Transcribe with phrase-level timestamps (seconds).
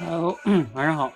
[0.00, 0.38] Hello，
[0.74, 1.12] 晚上好。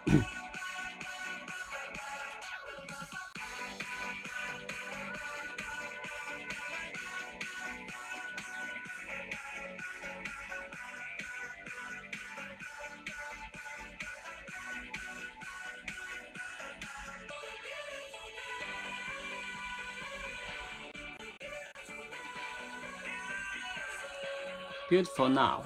[24.90, 25.63] Beautiful now。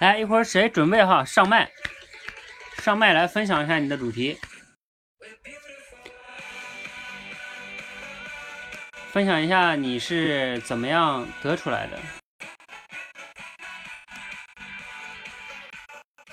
[0.00, 1.70] 来，一会儿谁准备哈上麦？
[2.78, 4.40] 上麦来分享一下你的主题，
[9.12, 11.98] 分享一下你是怎么样得出来的。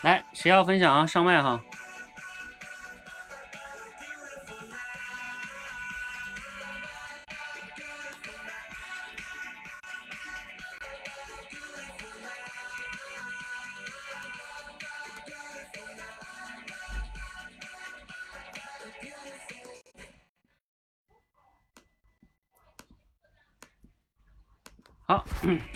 [0.01, 1.05] 来，谁要分享啊？
[1.05, 1.61] 上麦哈。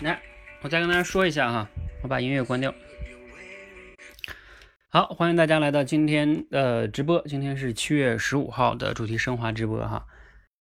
[0.02, 0.20] 来，
[0.60, 1.66] 我再跟大家说一下哈，
[2.02, 2.74] 我把音乐关掉。
[4.90, 10.06] 好，欢迎大家来到今天的直播，今天是七月十五号的主题升华直播哈。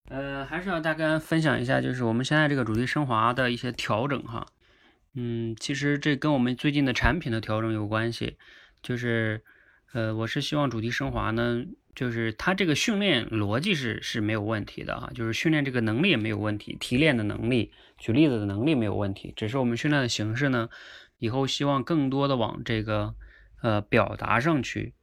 [0.09, 4.49] 呃，还是要大家分享一下，就是我们现在这个主题升华的一些调整哈。
[5.15, 8.37] 嗯，其实这跟我们最近的产品的调整有关系，
[8.83, 9.45] 就是
[9.93, 11.65] 呃，我是希望主题升华呢。
[11.95, 20.69] 就是它这个训练逻辑是是没有问题的哈，就是训练这个能力也没有问题，提炼的能力、举例子的能力没有问题，只是我们训练的形式呢，
[21.19, 23.17] 以后希望更多的往这个
[23.63, 24.95] 呃表达上去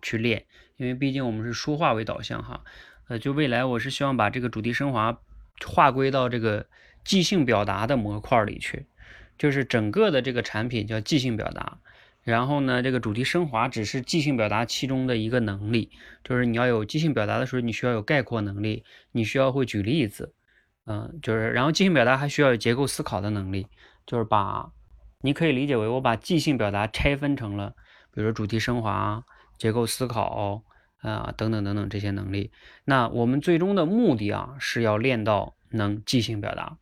[0.00, 0.46] 去练，
[0.78, 2.64] 因为毕竟我们是说话为导向哈，
[3.08, 5.20] 呃，就未来我是希望把这个主题升华
[5.66, 6.66] 划归到这个
[7.04, 8.86] 即兴表达的模块里去，
[9.36, 11.80] 就是整个的这个产品叫即兴表达。
[12.22, 15.90] 然后呢，这个主题升华只是即兴表达其中的一个能力，
[16.22, 20.34] 就是你要有即兴表达的时候，你需要有概括能力，你需要会举例子，
[20.84, 23.66] 嗯，就是然后即兴表达还需要有结构思考的能力，
[24.06, 24.70] 就是把
[25.22, 27.70] 你可以理解为我把即兴表达拆分成了，
[28.12, 29.24] 比如说主题升华、
[29.56, 30.62] 结构思考
[31.00, 32.52] 啊等等等等这些能力。
[32.84, 36.76] 那我们最终的目的啊是要练到能即兴表达，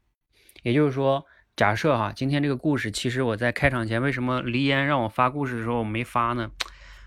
[0.62, 1.25] 也就是说。
[1.59, 6.53] 假设哈，今天这个故事，其实我在开场前为什么黎烟让我发故事的时候我没发呢？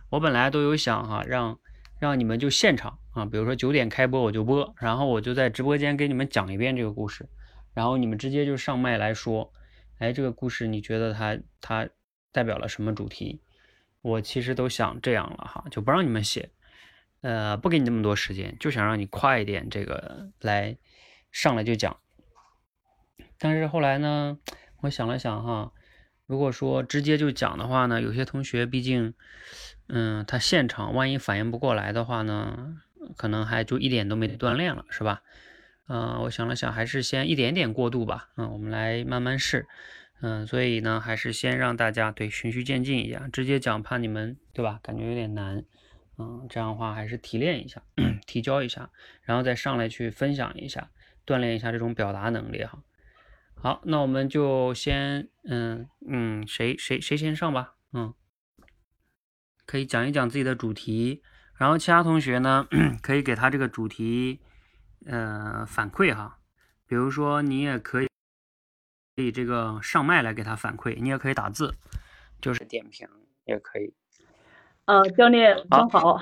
[0.09, 1.57] 我本来都有想哈，让
[1.99, 7.29] 让你们就现场啊，比如说九点开播我就播，然后我就在直播间给你们讲一遍这个故事，
[7.73, 9.53] 然后你们直接就上麦来说，
[9.99, 11.87] 哎，这个故事你觉得它它
[12.33, 13.39] 代表了什么主题？
[14.01, 16.49] 我其实都想这样了哈，就不让你们写，
[17.21, 20.75] 呃，不给你那么多时间，就想让你快一点这个来
[21.31, 21.95] 上来就讲。
[23.41, 24.37] 但是后来呢，
[24.81, 25.71] 我想了想哈，
[26.27, 29.15] 如果说直接就讲的话呢，有些同学毕竟，
[29.87, 32.77] 嗯，他现场万一反应不过来的话呢，
[33.17, 35.23] 可能还就一点都没锻炼了，是吧？
[35.87, 38.29] 嗯，我想了想，还是先一点点过渡吧。
[38.37, 39.67] 嗯，我们来慢慢试。
[40.21, 44.79] 嗯，所以呢，还是先让大家对循序渐进一下，直接讲怕你们对吧？
[44.83, 45.65] 感觉有点难。
[46.19, 47.81] 嗯，这样的话还是提炼一下，
[48.27, 48.91] 提交一下，
[49.23, 50.91] 然后再上来去分享一下，
[51.25, 52.83] 锻炼一下这种表达能力哈。
[53.63, 58.11] 好，那我们就先，嗯嗯，谁谁谁先上吧，嗯，
[59.67, 61.21] 可以讲一讲自己的主题，
[61.53, 62.67] 然后其他同学呢，
[63.03, 64.39] 可以给他这个主题，
[65.05, 66.39] 呃，反馈哈，
[66.87, 68.07] 比如说你也可以，
[69.15, 71.75] 可以这个上麦来给他反馈，你也可以打字，
[72.41, 73.07] 就是点评
[73.45, 73.93] 也可以。
[74.85, 76.19] 呃，教练，中好。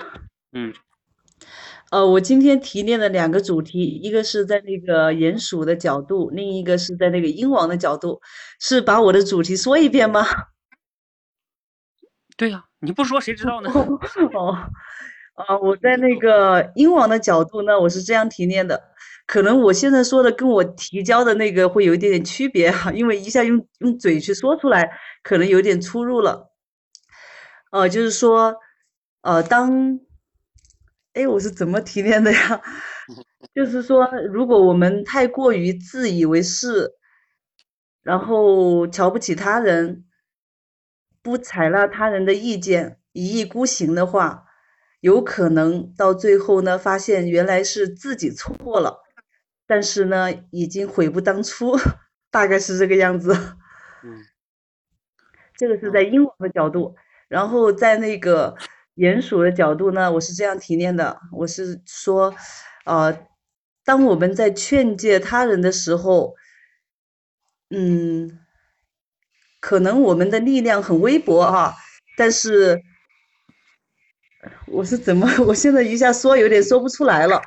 [0.51, 0.73] 嗯。
[1.91, 8.21] 呃，我今天提炼了两个主题，一个是在那个鼹鼠的角度，另一个是在那个鹰王的角度，
[8.59, 10.23] 是把我的主题说一遍吗？
[12.37, 13.71] 对呀，你不说谁知道呢？
[14.33, 14.55] 哦，
[15.33, 18.79] 啊，我在那个鹰王的角度呢，我是这样提炼的：
[19.25, 24.91] 可能我现在说的跟我提交的那个会有一点点区别哈，因为一下用用嘴去说出来，
[25.23, 26.51] 可能有点出入了。
[27.71, 28.55] 呃，就是说，
[29.21, 29.99] 呃，当，
[31.13, 32.61] 哎，我是怎么提炼的呀？
[33.53, 36.91] 就是说，如果我们太过于自以为是，
[38.03, 40.05] 然后瞧不起他人，
[41.21, 44.45] 不采纳他人的意见，一意孤行的话，
[45.01, 48.99] 有可能到最后呢，发现原来是自己错了，
[49.65, 51.75] 但是呢，已经悔不当初，
[52.29, 53.33] 大概是这个样子。
[54.03, 54.23] 嗯，
[55.57, 56.95] 这个是在英文的角度。
[57.27, 58.55] 然后在那个
[58.95, 62.35] 鼹鼠的角度呢，我是这样提炼的，我是说，
[62.85, 63.17] 呃，
[63.85, 66.35] 当我们在劝诫他人的时候，
[67.69, 68.39] 嗯，
[69.61, 71.75] 可能我们的力量很微薄哈，
[72.17, 72.81] 但是
[74.67, 77.41] 我是怎么，我现在一下说有点说不出来了，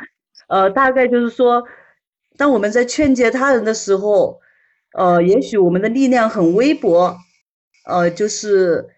[0.49, 1.63] 呃，大概就是说，
[2.39, 4.41] 当我们在劝诫他人的时候，
[4.95, 7.19] 呃，也许我们的力量很微薄，
[7.85, 8.89] 呃，就是。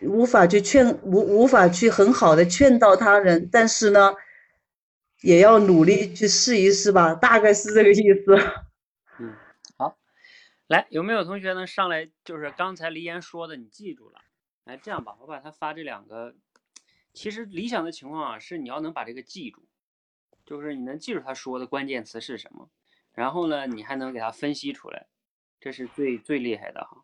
[0.00, 4.14] 无法去劝无无法去很好的劝导他人，但是呢，
[5.22, 8.36] 也要努力去试一试吧，大概是这个意思。
[9.18, 9.34] 嗯，
[9.76, 9.98] 好，
[10.68, 12.08] 来，有没有同学能上来？
[12.24, 14.20] 就是刚才黎岩说的，你记住了。
[14.64, 16.36] 来，这样吧，我把他发这两个。
[17.12, 19.66] 其实理想的情况啊，是你要能把这个记住，
[20.46, 22.70] 就是你能记住他说的关键词是什么，
[23.12, 25.06] 然后呢，你还能给他分析出来，
[25.60, 27.02] 这是最最厉害的哈。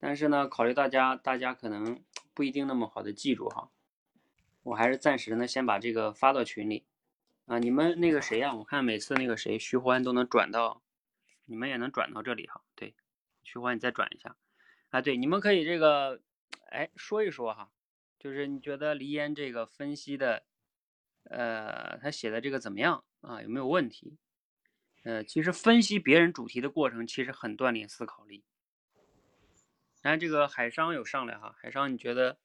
[0.00, 2.02] 但是呢，考虑大家，大家可能。
[2.34, 3.70] 不一定那么好的记住哈，
[4.62, 6.84] 我还是暂时呢先把这个发到群里
[7.46, 8.54] 啊，你们那个谁呀？
[8.54, 10.82] 我看每次那个谁徐欢都能转到，
[11.46, 12.62] 你们也能转到这里哈。
[12.74, 12.94] 对，
[13.42, 14.36] 徐欢你再转一下
[14.90, 15.00] 啊。
[15.00, 16.20] 对，你们可以这个
[16.70, 17.70] 哎说一说哈，
[18.18, 20.44] 就是你觉得黎烟这个分析的，
[21.24, 23.42] 呃，他写的这个怎么样啊？
[23.42, 24.16] 有没有问题？
[25.04, 28.44] 呃，其实分析别人主题的过程其实很锻炼思考力。
[30.02, 32.36] 看这个海商有上来哈，海商你觉得，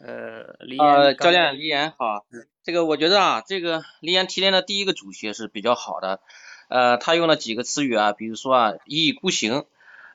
[0.00, 2.26] 呃，黎呃，教练李岩好，
[2.64, 6.20] 这个我觉得啊，这个李岩提炼的第一个主题是比较好的，
[6.68, 9.66] 呃，他用了几个词语啊，比如说啊，一意孤行，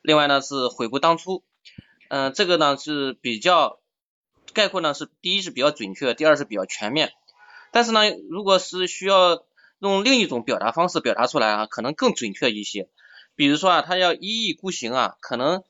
[0.02, 1.44] 另外呢是悔不当初，
[2.10, 3.80] 嗯，这个呢是比较
[4.52, 7.14] 概括呢是第一是比较准确，第二是比较全面，
[7.72, 9.46] 但是呢，如果是需要
[9.80, 12.90] 用另一种表达方式表达出来啊，可能更准确一些，
[13.36, 15.64] 比如说啊，他要一意孤行啊，可能。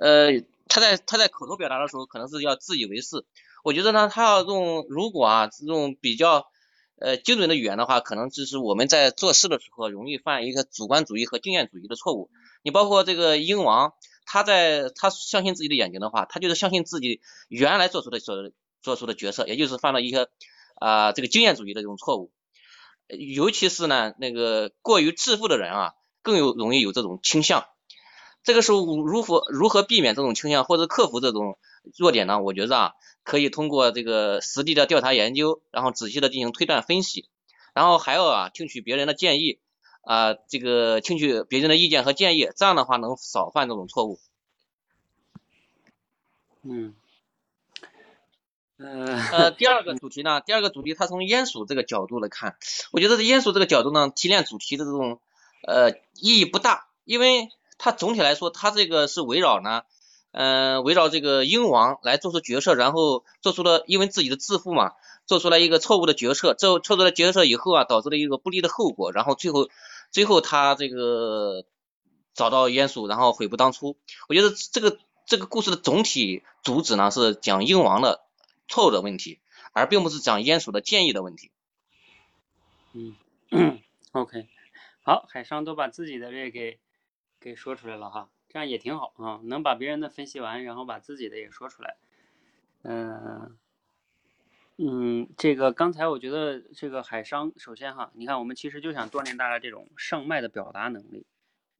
[0.00, 3.26] 呃，他在他在口头表达的时候，可能是要自以为是。
[3.62, 6.46] 我觉得呢，他要用如果啊用比较
[6.98, 12.30] 呃精准的语言的话，可能就是我们在做事的时候容易犯一个主观主义和经验主义的错误。
[12.62, 13.92] 你包括这个鹰王，
[14.24, 18.50] 他在他相信自己的眼睛的话，他就是相信自己原来做出的所
[18.80, 20.30] 做出的决策，也就是犯了一个
[20.76, 22.32] 啊这个经验主义的这种错误。
[23.08, 25.92] 尤其是呢那个过于自负的人啊，
[26.22, 27.66] 更有容易有这种倾向。
[28.42, 31.58] 这个时候如何如何避免这种倾向或者克服这种
[31.96, 32.40] 弱点呢？
[32.40, 32.92] 我觉得啊，
[33.22, 37.28] 可以通过这个实地的调查研究，然后仔细的进行推断分析，
[37.74, 39.58] 然后还要啊听取别人的建议
[40.02, 44.18] 啊，这个听取别人的意见和建议，这样的话能少犯这种错误。
[46.62, 46.94] 嗯，
[48.78, 52.56] 呃，第二个 主题呢，第二个主题，它从鼹鼠这个角度来看，
[52.90, 55.20] 我觉得鼹鼠这个角度呢，提炼主题的这种
[55.66, 57.48] 呃意义不大，因为。
[57.82, 59.84] 它总体来说，它这个是围绕呢，
[60.32, 64.92] 嗯，围绕这个鹰王来做出决策，然后做出了因为自己的自负嘛，
[65.24, 69.70] 做出了一个错误的决策，做错出了决策以后啊，导致了一个不利的后果，然后最后
[70.10, 71.64] 最后他这个
[72.34, 73.96] 找到鼹鼠，然后悔不当初。
[74.28, 78.20] 我觉得这个这个故事的总体主旨呢是讲鹰王的
[78.68, 79.40] 错误的问题，
[79.72, 81.50] 而并不是讲鼹鼠的建议的问题。
[82.92, 83.16] 嗯，
[84.12, 84.48] OK，
[85.02, 86.78] 好，海商都把自己的这给。
[87.40, 91.96] 给说出来了哈，这样也挺好啊，能把别人的分析完，然后把自己的也说出来。
[92.82, 93.56] 嗯
[94.76, 101.26] 嗯，这个刚才我觉得这个海商，首先哈，你看我们其实就想锻炼大家这种上麦的表达能力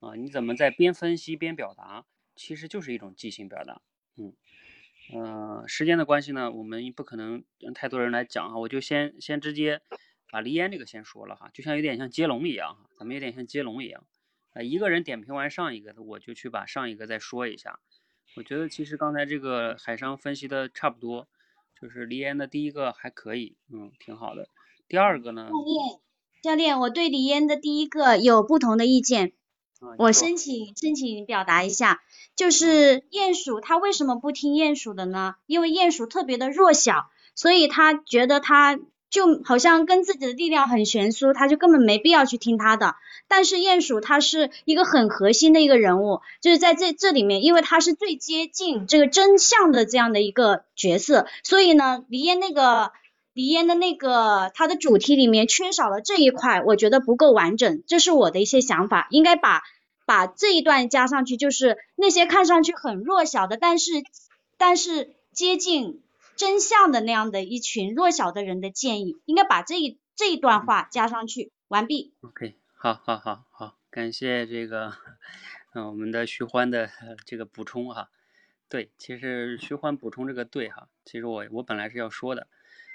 [0.01, 2.05] 啊，你怎么在边分析边表达，
[2.37, 3.81] 其实就是一种即兴表达。
[4.17, 4.33] 嗯
[5.15, 7.43] 嗯，时间的关系呢，我们不可能
[7.75, 9.81] 太多人来讲哈，我就先先直接
[10.31, 14.05] 把黎烟这个先说了哈，就像有点像接龙一样哈，咱们有点像接龙一样。
[14.53, 17.79] 啊，一个人点评完上一个的，我就去把上一个再说一下。
[18.37, 21.27] 我觉得其实刚才这个海商分析的差不多，
[21.81, 24.49] 就是黎烟的第一个还可以，嗯，挺好的。
[24.89, 25.49] 第二个呢？
[25.49, 26.01] 教练，
[26.43, 29.33] 教练，我对黎烟的第一个有不同的意见，
[29.99, 32.03] 我申请申请表达一下，
[32.37, 35.37] 就是鼹鼠它为什么不听鼹鼠的呢？
[35.47, 38.79] 因为鼹鼠特别的弱小，所以他觉得他
[39.11, 42.95] 就好像跟自己的力量很悬殊，他就根本没必要去听他的。
[43.27, 52.93] 但是鼹鼠他是一个很核心的一个人物，就是在这这里面，因为他是最接近这个真相的这样的一个角色，所以呢，黎烟那个
[53.33, 59.63] 黎烟的那个他的主题里面缺少了这一块，我觉得不够完整，这是我的一些想法，应该把
[60.07, 63.91] 把这一段加上去，就是那些看上去很弱小的，但是
[64.57, 66.01] 但是接近。
[66.41, 71.53] 真相的那样的一群弱小的人的建议，应该把这一这一段话加上去。
[71.69, 72.15] 完毕。
[72.23, 74.95] OK，好，好，好，好，感谢这个，
[75.75, 76.89] 嗯，我们的徐欢的
[77.27, 78.09] 这个补充哈。
[78.71, 80.89] 对，其实徐欢补充这个对哈。
[81.05, 82.47] 其实我我本来是要说的，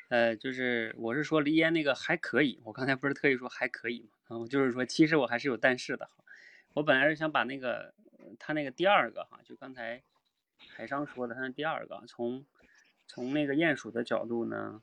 [0.09, 6.23] 呃，就是我是说黎烟那个还可以，我刚才不是特意说还可以嘛，然嗯，就是说其实我还是有但是的哈。
[6.73, 7.93] 我本来是想把那个
[8.39, 10.01] 他那个第二个哈，就刚才
[10.75, 12.43] 海商说的他那第二个从。
[13.07, 14.81] 从那个鼹鼠的角度呢，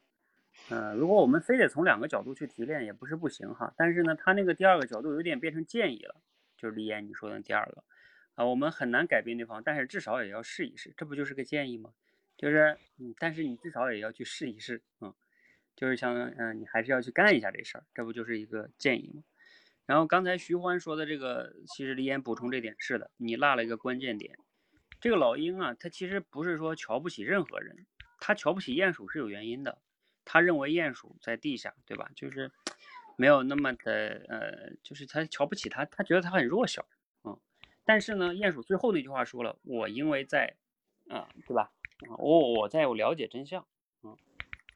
[0.69, 3.73] 呃，如果我们非得从两个角度去提炼，也不是不行哈。
[3.76, 6.21] 但是呢，他那个第二个角度有点变成建议了，
[6.57, 7.85] 就是李岩你说的第二个
[8.35, 11.93] 啊，我们很难改变对方，但是至少也要试一试，这不就是个建议吗？
[12.37, 15.12] 就是，嗯，但是你至少也要去试一试，嗯，
[15.76, 19.23] 就是像，嗯，你还是要去干一下这事儿，这不就是一个建议吗？
[19.85, 24.38] 然后刚才徐欢说的这个，其实李岩补充这点是的，你落了一个关键点，
[25.00, 27.87] 这个老鹰啊，他其实不是说瞧不起任何人。
[28.25, 29.83] 他瞧不起鼹鼠是有原因的，
[30.25, 32.09] 他认为鼹鼠在地下，对吧？
[32.14, 32.52] 就是
[33.19, 36.87] 没有那么的，呃，就是他瞧不起他，他觉得他很弱小，
[37.25, 37.37] 嗯。
[37.85, 40.55] 但是呢，鼹鼠最后那句话说了，我因为在，
[41.09, 41.73] 啊，对吧？
[42.17, 43.67] 我我在我了解真相，
[44.05, 44.17] 嗯。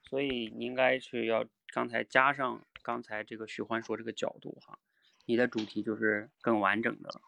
[0.02, 4.76] 所以你应该是要刚才加上刚才这个徐欢说这个角度哈，
[5.24, 7.20] 你的主题就是更完整的。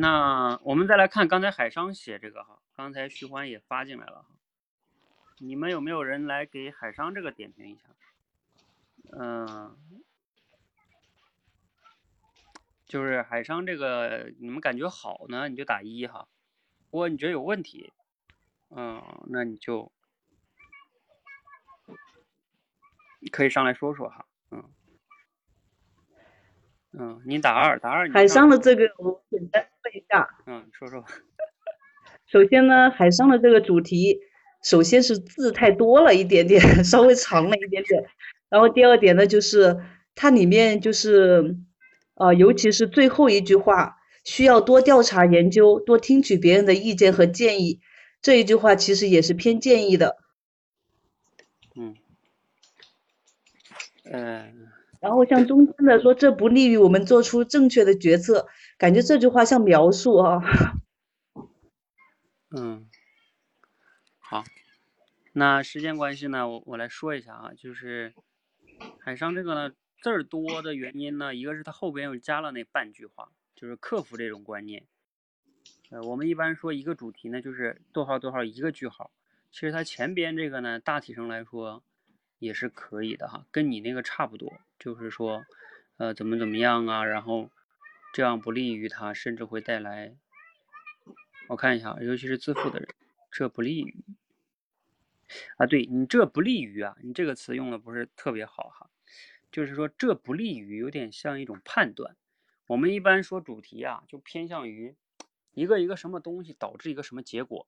[0.00, 4.28] 那我们再来看刚才海商写这个哈，刚才徐欢也发进来了哈，
[5.38, 7.82] 你们有没有人来给海商这个点评一下？
[9.18, 9.76] 嗯，
[12.86, 16.28] 就是海商这个你们感觉好呢，你就打一哈；
[16.92, 17.92] 如果你觉得有问题，
[18.70, 19.90] 嗯，那你就
[23.32, 24.27] 可以上来说说哈，
[26.92, 27.00] 嗯。
[27.00, 28.08] 嗯，你打二，打二。
[28.10, 30.28] 海商的这个我简单说一下。
[30.46, 31.08] 嗯，说说吧。
[32.26, 34.18] 首先呢，海商的这个主题，
[34.62, 38.04] 首先是字太多了一点点， 稍微长了一点点。
[38.50, 39.76] 然后第二点呢，就是
[40.14, 41.56] 它里面就是，
[42.14, 47.80] 呃，尤其是最后一句话，需要多调查研究，多听取别人的意见和建议。
[48.22, 50.16] 这一句话其实也是偏建议的。
[51.76, 51.94] 嗯。
[54.04, 54.57] 嗯。
[55.00, 60.42] 然后像中间的说，这不利于我们做出正确的决策，感觉这句话像描述啊。
[62.50, 62.88] 嗯，
[64.18, 64.42] 好，
[65.32, 68.12] 那时间关系呢，我我来说一下啊，就是
[68.98, 69.70] 海上这个呢
[70.02, 74.84] 字儿多的原因呢，一个是它后边又加了那半句话，就是克服这种观念。
[75.90, 79.12] 呃，我们一般说一个主题呢，就是逗号逗号一个句号，
[79.52, 81.84] 其实它前边这个呢，大体上来说。
[82.38, 85.44] 也是可以的哈，跟你那个差不多，就是说，
[85.96, 87.50] 呃，怎么怎么样啊，然后
[88.12, 90.14] 这样不利于他，甚至会带来，
[91.48, 92.88] 我看一下，尤其是自负的人，
[93.32, 94.04] 这不利于
[95.56, 98.88] 啊，对你这不利于啊，你这个词用的不是特别好哈，
[99.50, 102.14] 就是说这不利于，有点像一种判断。
[102.68, 104.94] 我们一般说主题啊，就偏向于
[105.54, 107.66] 一个一个什么东西导致一个什么结果，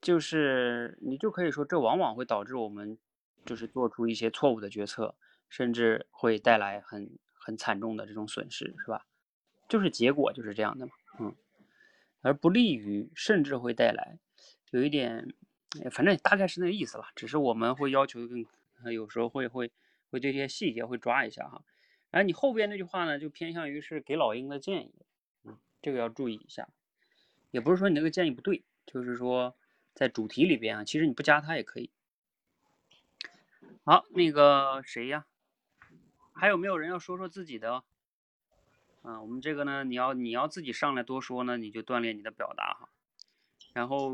[0.00, 2.96] 就是你就可以说这往往会导致我们。
[3.44, 5.14] 就是做出一些错误的决策，
[5.48, 9.06] 甚至会带来很很惨重的这种损失，是吧？
[9.68, 11.34] 就是结果就是这样的嘛，嗯，
[12.20, 14.18] 而不利于，甚至会带来，
[14.70, 15.34] 有一点，
[15.90, 17.12] 反正大概是那个意思吧。
[17.16, 19.72] 只是我们会要求更，有时候会会
[20.10, 21.62] 会对这些细节会抓一下哈。
[22.10, 24.94] 然后你后边那句话呢，就偏向于是给老鹰的建议，
[25.44, 26.68] 嗯，这个要注意一下。
[27.50, 29.56] 也不是说你那个建议不对，就是说
[29.94, 31.90] 在主题里边啊，其实你不加它也可以。
[33.86, 35.26] 好，那个谁呀？
[36.32, 37.84] 还有没有人要说说自己的？
[39.02, 42.88] 啊，我们这个呢，你要你要自己上来多说呢，你就锻炼你的表达哈。
[43.74, 44.12] 然后，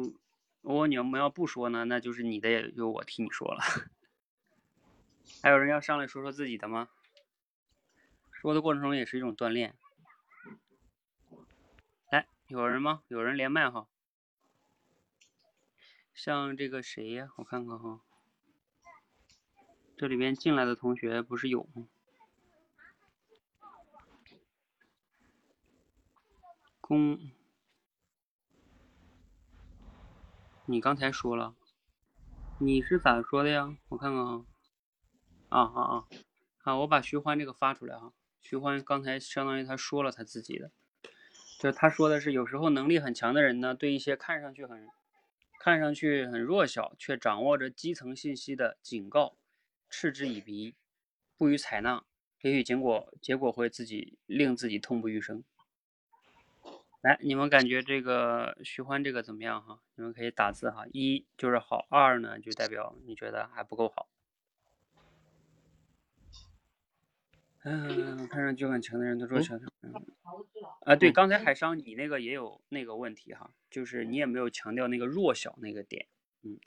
[0.60, 3.60] 如果你们要不说呢，那就是你的也就我替你说了。
[5.40, 6.88] 还有人要上来说说自己的吗？
[8.32, 9.76] 说的过程中也是一种锻炼。
[12.10, 13.04] 来，有人吗？
[13.06, 13.86] 有人连麦哈？
[16.12, 17.28] 像这个谁呀？
[17.36, 18.00] 我看看哈。
[20.00, 21.86] 这里边进来的同学不是有吗？
[26.80, 27.18] 公，
[30.64, 31.54] 你刚才说了，
[32.60, 33.76] 你是咋说的呀？
[33.90, 34.46] 我看看啊，
[35.50, 36.08] 啊啊啊，
[36.56, 38.14] 好，我把徐欢这个发出来哈。
[38.40, 40.70] 徐欢刚才相当于他说了他自己的，
[41.58, 44.88] 就是他说的是有时候能力很强的人呢，对一些看上去很
[45.58, 49.36] 看上去很弱小却掌握着基层信息的警告
[49.90, 50.74] 嗤之以鼻，
[51.36, 52.04] 不予采纳，
[52.40, 55.42] 也许结果结果会自己令自己痛不欲生。
[57.02, 59.80] 来，你们感觉这个徐欢这个怎么样哈？
[59.96, 64.08] 你们可以打字哈，一就是好，二呢就代表你觉得还不够好。
[67.62, 69.58] 嗯，看上去很强的人都说强。
[70.82, 76.06] 啊，对，刚才海商你那个也有那个问题哈，就是你也没有强调那个弱小那个点。
[76.42, 76.58] 嗯，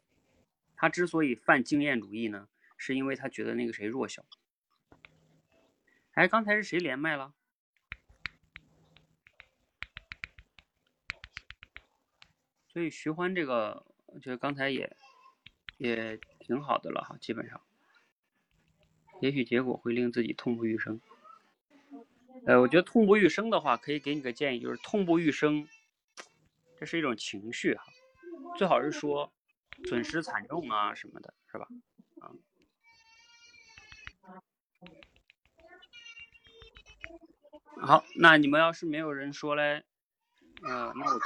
[0.76, 2.48] 他之所以犯经验主义呢，
[2.86, 4.26] 是因为他觉得那个谁弱小。
[6.16, 7.34] 哎，刚才是谁连麦了？
[12.68, 14.98] 所以徐欢这个，我觉得刚才也
[15.78, 17.62] 也挺好的了哈，基本上，
[19.22, 21.00] 也许结果会令自己痛不欲生。
[22.46, 25.66] 呃，我觉得痛不欲生的话，可以给你个建议，就是痛不欲生，
[26.78, 27.86] 这是一种情绪哈，
[28.58, 29.32] 最好是说
[29.88, 31.66] 损失惨重啊什么的，是吧？
[32.20, 32.36] 啊，
[37.82, 39.84] 好，那你们要是没有人说嘞，
[40.64, 41.26] 呃，那我就。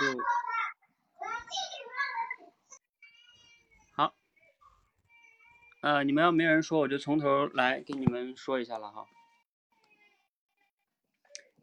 [3.94, 4.16] 好
[5.82, 9.06] 呃，你们要没有人说，我就从头来给你们说一下了哈。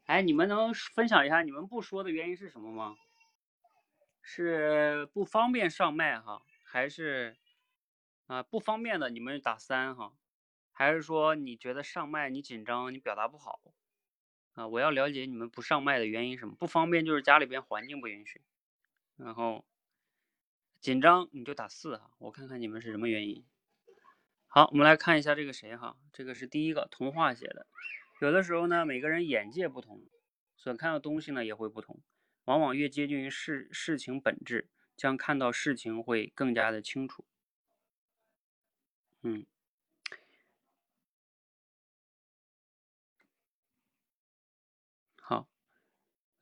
[0.07, 2.97] 哎，你们能分享一下你们不说的原因是什么吗？
[4.23, 7.37] 是不方便上麦哈，还是
[8.27, 9.11] 啊不方便的？
[9.11, 10.13] 你们打三哈，
[10.73, 13.61] 还是说你觉得上麦你紧张，你表达不好
[14.55, 14.67] 啊？
[14.67, 16.55] 我要了解你们不上麦的原因什么？
[16.55, 18.41] 不方便就是家里边环境不允许，
[19.17, 19.65] 然后
[20.81, 23.45] 紧张你就打四哈，我看看你们是什么原因。
[24.47, 27.67] 好，我们来看一下这个谁哈，这个是第一个童话写的。
[28.21, 30.01] 有的时候呢，每个人眼界不同，
[30.57, 32.01] 所看到东西呢也会不同。
[32.45, 37.25] 往往越接近于事事情本质，将看到事情会更加的清楚。
[39.23, 39.47] 嗯，
[45.21, 45.49] 好，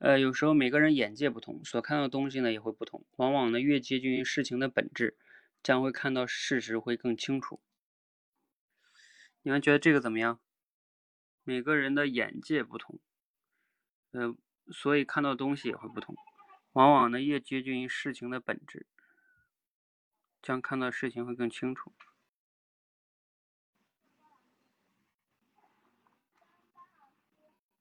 [0.03, 3.05] 呃，有时候每个人眼界不同，所看到的东西呢也会不同。
[3.15, 5.15] 往往呢越接近于事情的本质，
[5.63, 7.61] 将会看到事实会更清楚。
[9.43, 10.41] 你们觉得这个怎么样？
[11.45, 12.99] 每个人的眼界不同，
[14.11, 14.35] 呃，
[14.73, 16.13] 所以看到东西也会不同。
[16.73, 18.85] 往往呢，越接近于事情的本质，
[20.41, 21.93] 将看到事情会更清楚。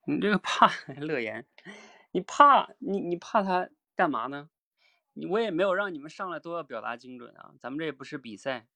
[0.04, 1.44] 你这个 怕乐言，
[2.12, 4.48] 你怕你你怕他干嘛呢？
[5.14, 8.66] 你我也没有让你们上来都要表达精准啊，咱们这也不是比赛。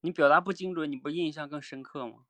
[0.00, 2.24] 你表达不精准，你不印象更深刻吗？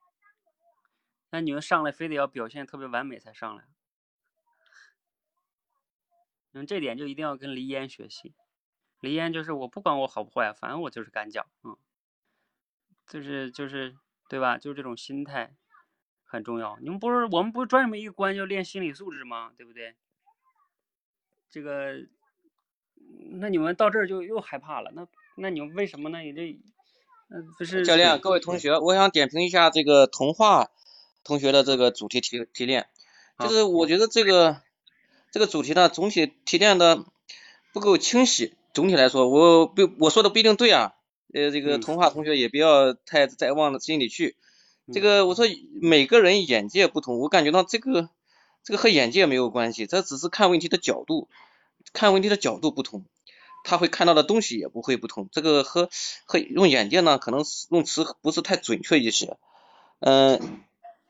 [1.31, 3.65] 那你们上来非得要表现特别完美才上来？
[6.53, 8.35] 嗯，这点就一定要跟黎烟学习。
[9.01, 11.77] 黎烟就是我不管我好不坏，反正我就是敢讲，嗯，
[13.07, 13.97] 就是就是
[14.29, 14.59] 对吧？
[14.59, 15.57] 就是这种心态
[16.25, 16.77] 很重要。
[16.81, 19.53] 你们不是我们不是专门一个关就练心理素质吗？
[19.57, 19.97] 对不对？
[21.53, 21.93] 这个，
[23.31, 24.91] 那你们到这儿就又害怕了。
[24.95, 26.19] 那那你们为什么呢？
[26.19, 26.59] 你这。
[27.57, 30.69] 不是教练，各位同学，我想点评一下这个童话
[31.25, 32.89] 同学的这个主题提提炼，
[33.39, 34.61] 就是我觉得这个
[35.31, 37.07] 这个主题呢，总体提炼的
[37.73, 38.53] 不够清晰。
[38.75, 40.93] 总体来说，我不我说的不一定对啊，
[41.33, 44.37] 呃，这个童话同学也不要太再往心里去。
[44.93, 45.47] 这个我说
[45.81, 48.11] 每个人眼界不同，我感觉到这个
[48.65, 51.29] 这个和眼界没有关系，这只是看问题的角度，
[51.93, 53.05] 看问题的角度不同。
[53.65, 55.89] 他会看到的东西也不会不同，这个和
[56.25, 59.37] 和用眼界呢，可能用词不是太准确一些。
[60.01, 60.61] 嗯，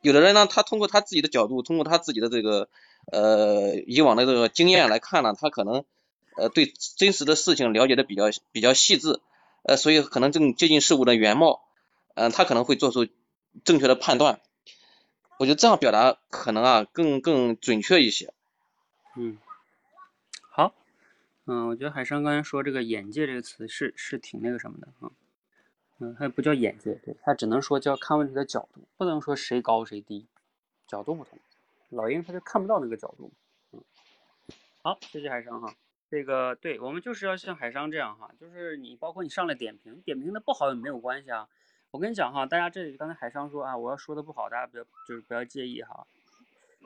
[0.02, 2.68] 有的人呢，他通过他自己的角度，通过他自己的这个
[3.10, 5.84] 呃以往的这个经验来看呢，他可能
[6.36, 9.20] 呃对真实的事情了解的比较比较细致，
[9.62, 11.62] 呃，所以可能更接近事物的原貌，
[12.14, 13.06] 嗯，他可能会做出
[13.64, 14.40] 正确的判断。
[15.38, 18.32] 我觉得这样表达可能啊更更准确一些。
[19.16, 19.38] 嗯。
[20.50, 20.74] 好。
[21.44, 25.10] 嗯，我觉得海商刚才说这个“眼界”这个词是是挺那个什么的啊，
[25.98, 30.28] 嗯，它不叫眼界，对，它只能说叫看问题的角度，不能说谁高谁低，
[30.86, 31.40] 角度不同。
[31.88, 33.32] 老鹰他就看不到那个角度，
[33.72, 33.82] 嗯，
[34.82, 35.74] 好，谢谢海商哈，
[36.08, 41.48] 这个对我们就是要像海商这样哈，就是你包括你上来点评，点评的不好也没有关系啊。
[41.92, 46.06] 我跟你讲哈，大家这里刚才海商说啊，我要说的不好，大家不要就是不要介意哈，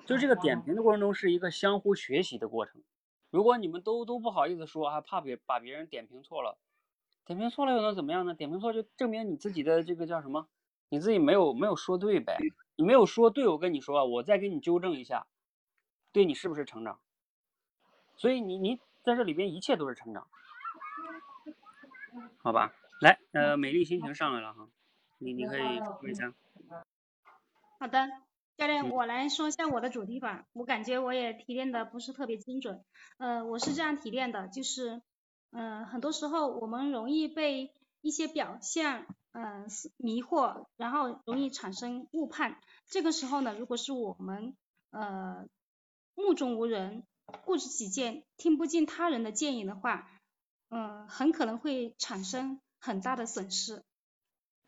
[0.05, 2.83] 就这个点评的过程中是一个相互学习的过程。
[3.31, 6.59] 如果你们都都不好意思说啊，怕别把别人点评错了，
[7.25, 8.35] 点评错了又能怎么样呢？
[8.35, 10.49] 点评错就证明你自己的这个叫什么？
[10.89, 12.37] 你自己没有没有说对呗？
[12.75, 15.29] 你没有说对，我跟你说啊，我再给你纠正一下，
[16.11, 16.99] 对你是不是成长？
[18.17, 20.27] 所以你你在这里边一切都是成长，
[22.39, 22.75] 好吧？
[23.01, 24.69] 来，呃，美丽心情上来了哈，
[25.19, 26.33] 你你可以说一下。
[27.79, 28.09] 好的，
[28.57, 30.47] 教练，我来说一下我的主题吧。
[30.53, 32.85] 我感觉我也提炼的不是特别精准。
[33.19, 35.03] 呃，我是这样提炼的，就是，
[35.51, 42.59] 嗯，很多时候我们容易被一些表象，嗯，迷惑，然后容易产生误判。
[42.87, 44.57] 这个时候呢，如果是我们，
[44.91, 45.47] 呃，
[46.15, 47.05] 目中无人。
[47.45, 50.09] 固执己见，听不进他人的建议的话，
[50.71, 53.83] 嗯，很可能会产生很大的损失。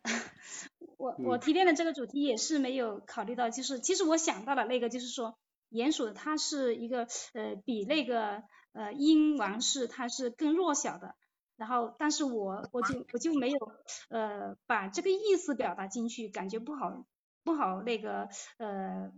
[0.99, 5.39] 我我提炼的这个主题也是没有考虑到，就是其实我想到了那个，就是说
[5.71, 8.43] 鼹鼠它是一个呃比那个
[8.73, 11.15] 呃鹰王氏它是更弱小的，
[11.57, 13.73] 然后但是我我就我就没有
[14.09, 17.07] 呃把这个意思表达进去，感觉不好
[17.45, 19.13] 不好那个呃。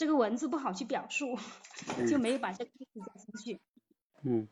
[0.00, 1.36] 这个文字不好去表述，
[2.08, 3.60] 就没有把这个意思加进去。
[4.22, 4.46] 嗯，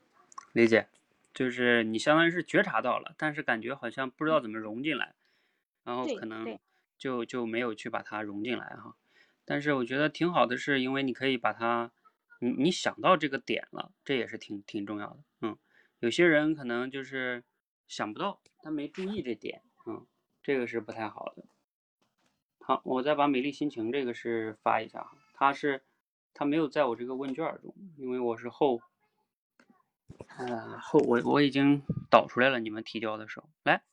[0.53, 0.89] 理解，
[1.33, 5.15] 就是你相当于是觉察到了，但是感觉好像不知道怎么融进来，
[5.87, 6.59] 然后可能
[6.99, 8.97] 就就没有去把它融进来哈。
[9.45, 11.93] 但是我觉得挺好的，是因为你可以把它，
[12.41, 15.19] 你你想到这个点了，这也是挺挺重要的。
[15.41, 15.57] 嗯，
[16.01, 17.45] 有些人可能就是
[17.87, 20.05] 想不到，他没注意这点，嗯，
[20.43, 21.45] 这个是不太好的。
[22.59, 25.17] 好，我再把美丽心情这个是发一下哈。
[25.33, 25.85] 他是，
[26.35, 28.81] 他没有在我这个问卷中，因为我是后，
[30.37, 33.85] 呃后我我已经导出来了，你们提交的时候来，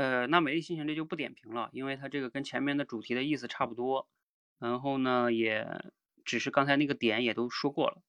[0.00, 4.08] 呃那美丽心情这就不点评了，因为它这个跟前面的主题的意思差不多，
[4.58, 5.84] 然后呢也
[6.24, 8.00] 只是刚才那个点也都说过了。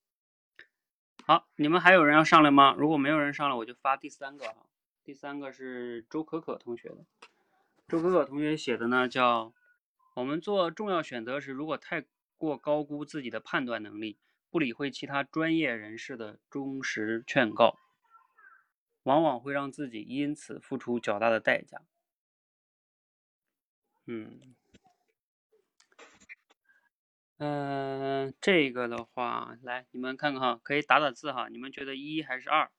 [1.26, 2.74] 好，你们还有人要上来吗？
[2.78, 4.68] 如果没有人上来，我就发第三个哈，
[5.04, 7.06] 第三个是周可可同学的，
[7.90, 9.54] 周可可同学写的呢叫。
[10.14, 12.06] 我们做重要选择时，如果太
[12.38, 14.18] 过高估自己的判断能力，
[14.50, 17.78] 不理会其他专业人士的忠实劝告，
[19.04, 21.82] 往往会让自己因此付出较大的代价。
[24.06, 24.56] 嗯，
[27.38, 31.48] 嗯，这个的话，来你们看看哈，可以打打字哈。
[31.50, 32.72] 你们觉得一还是二？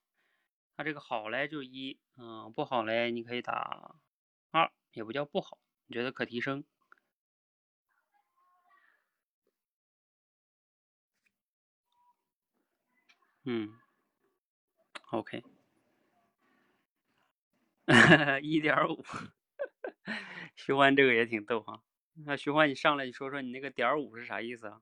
[0.76, 3.94] 它这个好嘞就一，嗯，不好嘞你可以打
[4.50, 6.64] 二，也不叫不好，你觉得可提升？
[13.44, 13.72] 嗯
[15.10, 15.42] ，OK，
[18.42, 19.04] 一点五，
[20.56, 21.82] 徐欢这个也挺逗哈。
[22.24, 24.80] 那徐欢，你上来你说说你那个点五是啥意思啊？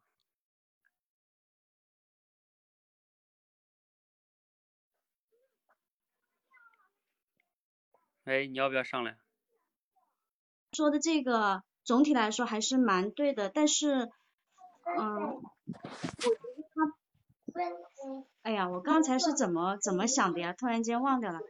[8.24, 9.16] 哎，你要不要上来？
[10.72, 14.10] 说的这个总体来说还是蛮对的，但是，
[14.98, 15.42] 嗯，我
[16.20, 16.94] 觉得他。
[18.42, 20.52] 哎呀，我刚才是怎么怎么想的呀？
[20.52, 21.40] 突然间忘掉了。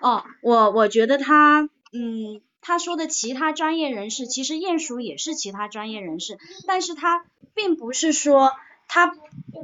[0.00, 8.52] 哦，我我觉得他，嗯，他说的其他专业人士，其实鼹鼠也是其他专业人士，但是他并不是说
[8.88, 9.14] 他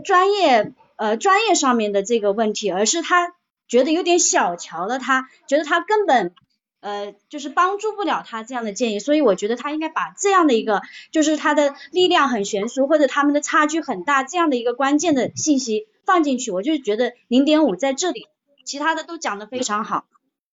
[0.04, 3.34] 专业呃专业上面的这个问题，而是他
[3.68, 6.34] 觉得有点小瞧了他，觉得他根本。
[6.82, 18.28] 呃，就是帮助不了他这样的建议，所以我觉得他应该把这样的一个，就是他的力量很悬殊或者他们的差距很大这样的一个关键的信息放进去，我就觉得零点五在这里，
[18.70, 20.06] 其他的都讲的非常好。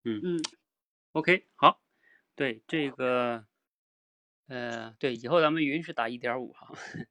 [0.03, 0.39] 嗯嗯
[1.11, 1.79] ，OK，好，
[2.33, 3.45] 对这个，
[4.47, 6.73] 呃，对，以后咱们允许打一点五哈，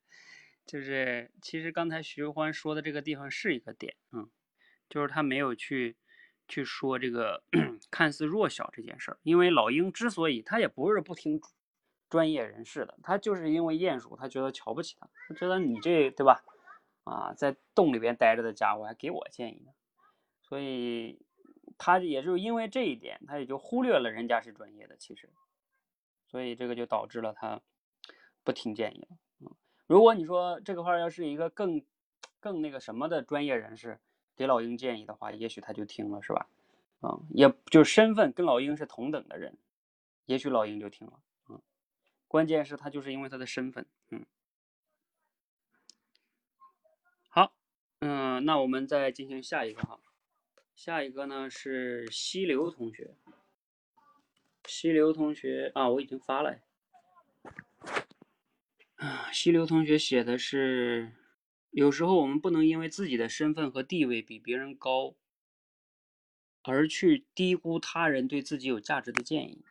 [0.66, 4.28] 就是其实刚才徐欢说的这个地方是一个点，嗯，
[4.88, 5.96] 就是他没有去。
[6.48, 7.42] 去说这个
[7.90, 11.40] 看似弱小这件事儿，因为老鹰之所以他也不是不听
[12.08, 16.44] 专业人士的，他就是因为鼹鼠他觉得瞧不起他，他觉得你这对吧？
[17.02, 19.72] 啊，在洞里边待着的家伙还给我建议呢，
[20.48, 21.18] 所以
[21.76, 25.28] 他也就因为这一点，他也就忽略了人家是专业的，其实，
[26.26, 27.60] 所以这个就导致了他
[28.44, 29.16] 不听建议了。
[29.40, 29.54] 嗯，
[29.86, 31.84] 如果你说这个话要是一个更
[32.40, 34.00] 更那个什么的专业人士。
[34.38, 36.46] 给老鹰建议的话，也许他就听了，是吧？
[37.00, 39.56] 啊，也就是身份跟老鹰是同等的人，
[40.26, 41.14] 也许老鹰就听了。
[41.48, 41.62] 嗯，
[42.28, 43.86] 关键是他就是因为他的身份。
[44.10, 44.26] 嗯，
[47.30, 47.54] 好，
[48.00, 49.98] 嗯，那我们再进行下一个哈，
[50.76, 53.16] 下一个呢是溪流同学。
[54.66, 56.60] 溪流同学啊，我已经发了。
[58.96, 61.12] 啊，溪流同学写的是。
[61.70, 65.14] 有时候我们不能因为自己的身份和地位比别人高，
[66.62, 69.62] 而去低估他人对自己有价值的建议。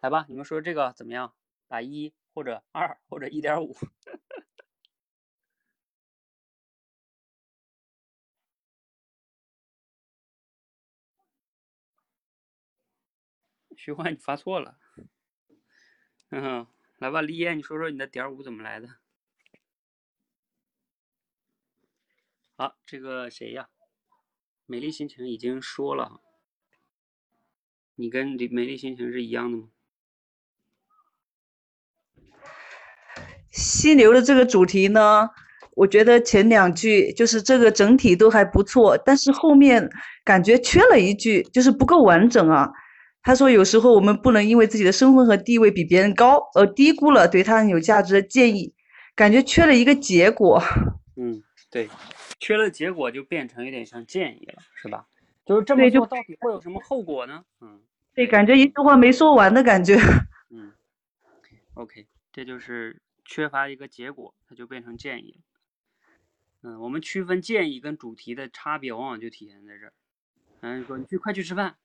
[0.00, 1.32] 来吧，你们说这个怎么样？
[1.66, 3.74] 打一或者二或者一点五？
[13.84, 14.76] 徐欢，你发错了。
[16.30, 16.68] 嗯，
[16.98, 18.86] 来吧，李艳，你说说你的点五怎么来的？
[22.54, 23.70] 好，这个谁呀？
[24.66, 26.20] 美丽心情已经说了，
[27.96, 29.68] 你跟美丽心情是一样的吗？
[33.50, 35.28] 犀牛的这个主题呢，
[35.72, 39.90] 我觉得前两句就是这个整体都还不错，但是后面
[40.22, 42.72] 感觉缺了一句，就是不够完整啊。
[43.22, 48.74] 他说有时候我们不能因为自己的身份和地位比别人高而低估了对他人有价值的建议，
[49.14, 50.60] 感觉缺了一个结果。
[51.16, 51.88] 嗯，对，
[52.40, 55.06] 缺了结果就变成有点像建议了，是吧？
[55.44, 57.44] 就是这么做到底会有什么后果呢？
[57.60, 57.80] 嗯，
[58.14, 59.96] 对，感觉一句话没说完的感觉。
[60.50, 60.72] 嗯
[61.74, 65.38] ，OK，这就是缺乏一个结果，它就变成建议了。
[66.62, 69.92] 嗯，我们区分建议跟主题的差别，往往就体现在这儿。
[70.60, 71.76] 嗯，说你去快去吃饭。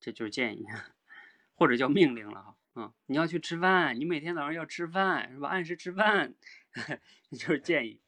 [0.00, 0.66] 这就是建议，
[1.54, 2.56] 或者叫命令了哈。
[2.74, 5.48] 嗯，你要去吃饭，你每天早上要吃饭，是吧？
[5.48, 6.34] 按时吃饭，
[7.32, 8.00] 就是建议。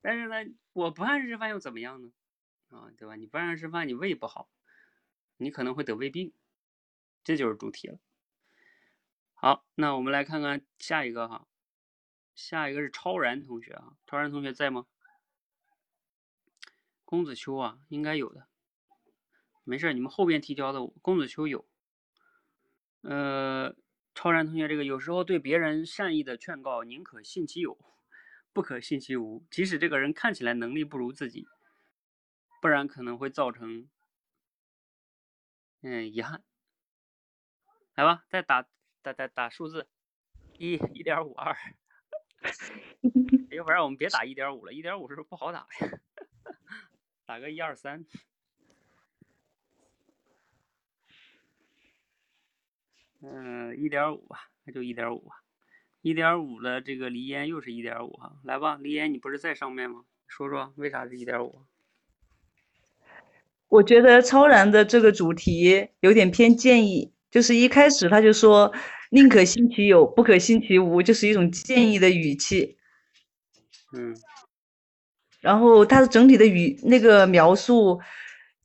[0.00, 2.12] 但是呢，我不按时吃饭又怎么样呢？
[2.68, 3.16] 啊，对吧？
[3.16, 4.50] 你不按时吃饭，你胃不好，
[5.36, 6.32] 你可能会得胃病。
[7.24, 7.98] 这就是主题了。
[9.34, 11.46] 好，那我们来看看下一个哈。
[12.34, 14.86] 下一个是超然同学啊，超然同学在吗？
[17.04, 18.48] 公子秋啊，应该有的。
[19.64, 21.64] 没事，你们后边提交的公子秋有。
[23.02, 23.74] 呃，
[24.14, 27.78] 超然同学，这个有时候对别人善意的劝告，宁可信其有，
[28.52, 29.44] 不可信其无。
[29.50, 31.46] 即使这个人看起来能力不如自己，
[32.60, 33.88] 不然可能会造成
[35.80, 36.42] 嗯遗憾。
[37.94, 38.66] 来吧，再打
[39.02, 39.88] 打打打数字，
[40.58, 41.56] 一一点五二。
[43.50, 45.66] 要不然我们别打一点五了，一点五是不是不好打呀？
[47.26, 48.04] 打个一二三。
[53.24, 55.36] 嗯，一点五吧，那就一点五吧。
[56.00, 60.02] 一点五的这个梨烟又是一点五哈，来吧，梨烟，你不是在上面吗？
[60.26, 61.60] 说说为啥是一点五？
[63.68, 68.74] 我觉得超然的这个主题有点偏建议，就是一开始他就说
[69.10, 72.76] 宁可信其有，不可信其无，就是一种建议的语气。
[73.92, 74.16] 嗯。
[75.40, 78.00] 然后他的整体的语那个描述。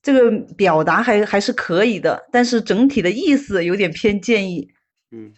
[0.08, 4.72] 这个表达还还是可以的，但是整体的意思有点偏建议，
[5.12, 5.34] 嗯，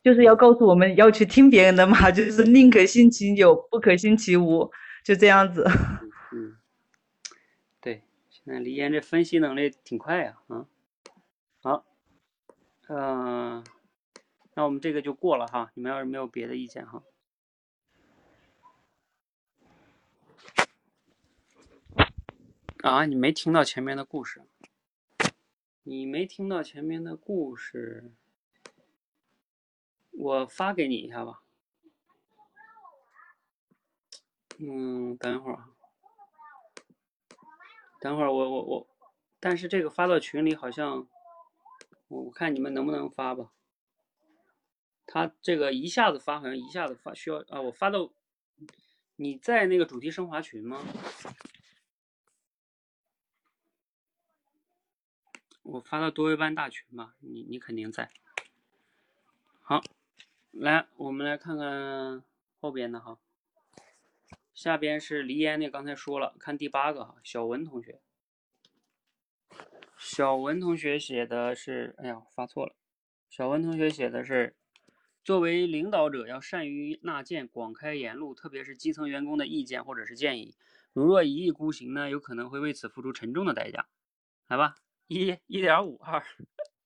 [0.00, 4.70] 就是要告诉我们要去听别人的嘛， 就是宁可信其有，不可信其无，
[5.02, 5.66] 就这样子。
[6.30, 6.54] 嗯，
[7.80, 10.66] 对，现在李岩这分析能力挺快呀，啊，
[11.60, 11.84] 好，
[12.88, 13.64] 嗯，
[14.54, 17.02] 那我们这个就过了哈，你们要是没有别的意见哈。
[22.82, 24.42] 啊，你没听到前面的故事？
[25.84, 28.12] 你没听到前面的故事？
[30.10, 31.44] 我发给你一下吧。
[34.58, 35.64] 嗯，等会儿，
[38.00, 38.86] 等会儿我我我，
[39.38, 41.06] 但是这个发到群里好像，
[42.08, 43.52] 我我看你们能不能发吧。
[45.06, 48.10] 他这个一下子发好像一下子发需要啊，我发到
[49.14, 50.80] 你在那个主题升华群吗？
[55.72, 58.10] 我发到多维班大群吧，你你肯定在。
[59.62, 59.82] 好，
[60.50, 62.22] 来，我们来看看
[62.60, 63.18] 后边的哈。
[64.52, 68.02] 下边是黎烟那刚才说了，看第八个哈，小文同学。
[69.96, 72.74] 小文同学写的是，哎呀，发错了。
[73.30, 74.54] 小文同学写的是，
[75.24, 80.54] 作为领导者要善于纳谏，广开言路，特别是基层员工的意见或者是建议。
[80.92, 83.86] 如若一意孤行呢，有可能会为此付出沉重的代价。
[84.48, 84.74] 来吧。
[85.12, 86.24] 一一点五二，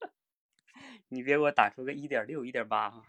[1.09, 3.07] 你别给我打出个一点六、一点八哈。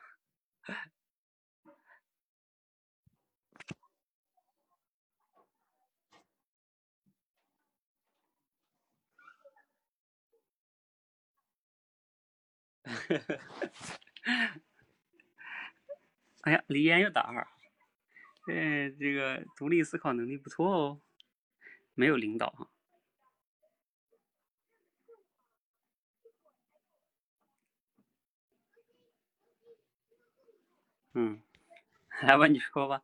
[16.43, 17.47] 哎呀，李岩又打二，
[18.47, 21.01] 嗯，这个独立思考能力不错哦，
[21.95, 22.69] 没有领导哈。
[31.17, 31.39] 嗯，
[32.21, 33.01] 来吧，你说吧。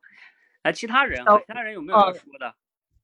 [0.62, 2.54] 来，其他人其他人有没有要说的？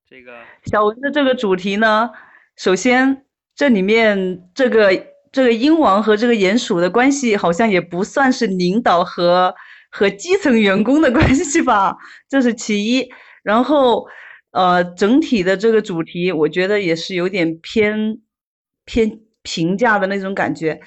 [0.08, 2.10] 这个小文的这个主题呢，
[2.56, 4.90] 首先这里面这个
[5.32, 9.54] 这个鹰王和这个鼹鼠的关系好像也不算是领导和
[9.90, 11.96] 和基层员工的关系吧，
[12.28, 13.10] 这是其一。
[13.42, 14.06] 然后
[14.52, 18.20] 呃，整体的这个主题，我觉得也是有点偏
[18.84, 20.80] 偏评价的那种感觉，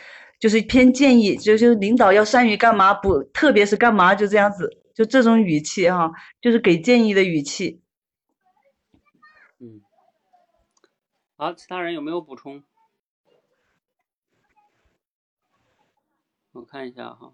[0.44, 7.82] 就是偏建议，就是领导要善于干嘛，不特别是干嘛，就这样子，就这种语气哈，就是给建议的语气。
[9.60, 9.80] 嗯，
[11.38, 12.62] 好，其他人有没有补充？
[16.52, 17.32] 我看一下哈。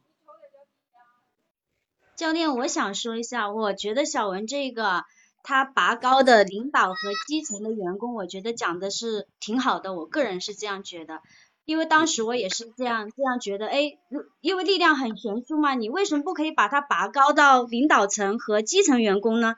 [2.16, 5.04] 教练，我想说一下，我觉得小文这个
[5.42, 6.96] 他拔高的领导和
[7.28, 11.24] 基层的员工，我觉得讲的是挺好的，我个人是这样觉得，
[11.70, 13.96] 因为当时我也是这样这样觉得，哎，
[14.42, 19.56] 因为力量很悬殊嘛，你为什么不可以把它拔高到领导层和基层员工呢？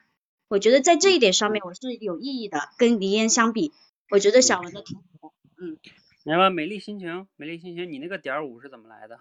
[0.50, 3.72] 我觉得在这一点上面我是有意义的，跟黎烟相比，
[4.10, 5.78] 我觉得小文的挺好，嗯。
[6.26, 9.18] 来吧，美丽心情，美丽心情，你那个点五是怎么来的？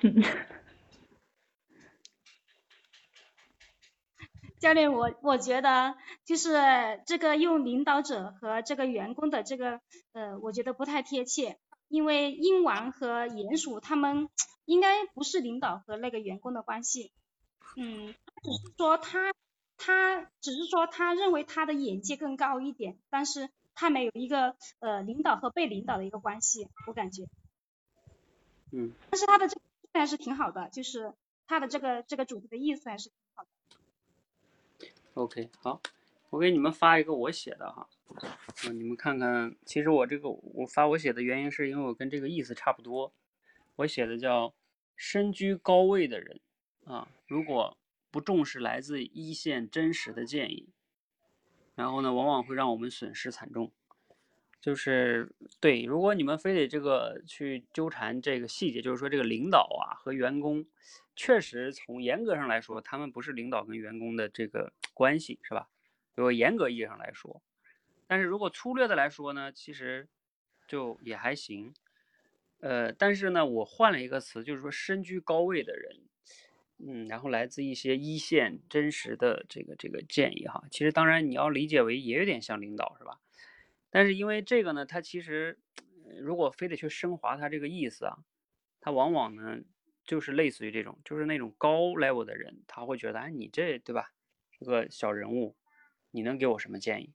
[4.58, 5.94] 教练，我我觉得
[6.24, 6.54] 就是
[7.04, 9.80] 这个用领导者和这个员工的这个
[10.14, 14.28] 呃，我觉得不太贴切，因为鹰王和鼹鼠他们
[14.64, 17.12] 应该不是领导和那个员工的关系，
[17.76, 19.34] 嗯，只是说他
[19.76, 27.26] 他只是说他认为他的眼界更高一点，但是他没有一个呃领导和被领导的一个关系，我感觉，
[28.70, 29.60] 嗯，但是他的这个
[30.00, 31.12] 还是挺好的，就是
[31.46, 33.48] 他的这个这个主题的意思还是挺好的。
[35.14, 35.80] OK，好，
[36.34, 37.88] 我给你们发一个我写的哈，
[38.66, 43.14] 嗯，你们看看，其实我这个我发我写的原因是因为我跟这个意思差不多，
[43.76, 44.52] 我写的叫
[44.96, 46.40] 身居高位的人
[46.86, 47.78] 啊，如果
[48.10, 50.70] 不重视来自一线真实的建议，
[51.76, 53.70] 然后呢，往往会让我们损失惨重。
[54.60, 60.66] 就是对，如果你们非得这个去纠缠这个细节，就是说这个领导啊和员工，
[61.14, 65.68] 确实从严格上来说，他们不是领导跟员工的这个关系，是吧？
[66.14, 67.42] 如果严格意义上来说，
[68.06, 70.08] 但是如果粗略的来说呢，其实
[70.68, 71.74] 就也还行。
[72.60, 76.00] 呃，但是呢，我换了一个词，就是说身居高位的人，
[76.78, 83.20] 嗯，然后来自一些一线真实的这个这个建议哈，其实当然你要理解为也有点像领导，是吧？
[83.90, 85.58] 但是因为这个呢，它其实
[86.20, 88.18] 如果非得去升华它这个意思啊，
[88.80, 89.60] 它往往呢
[90.04, 94.12] 就是类似于这种，就是那种高 level 的人，他会觉得，哎，你这对吧，
[94.58, 95.54] 是个小人物，
[96.14, 97.12] 你能给我什么建议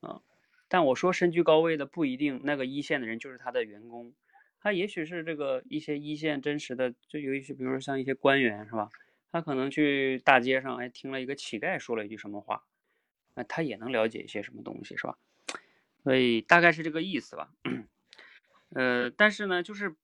[0.00, 0.22] 啊？
[0.68, 4.14] 但我说身居高位的不一定那个一线的人就是他的员工，
[4.60, 8.90] 他也许是这个一些一线真实的，就有一些，比如说像一些官员是吧？
[9.30, 12.64] 他可能去大街上，哎，听了一个乞丐说了一句什么话，
[13.34, 15.18] 那他也能了解一些什么东西是吧？
[16.02, 17.52] 所以大概是这个意思吧，
[18.70, 19.94] 呃，但是呢，就是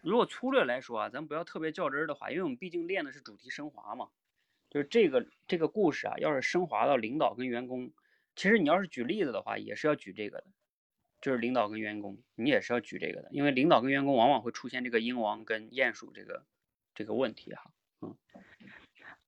[0.00, 4.08] 如果粗略来说啊，咱不要特别较真儿的话，因为我们毕竟练的是主题升华嘛，
[4.70, 7.90] 就是这个这个故事啊，要是升华到领导跟员工，
[8.34, 10.44] 其实你要是举例子的话，也是要举这个的，
[11.20, 16.42] 就是领导跟员工，你也是要举这个的，因为领导跟员工往往会出现这个鹰王跟鼹鼠这个
[16.94, 17.70] 这个问题哈，
[18.02, 18.14] 嗯。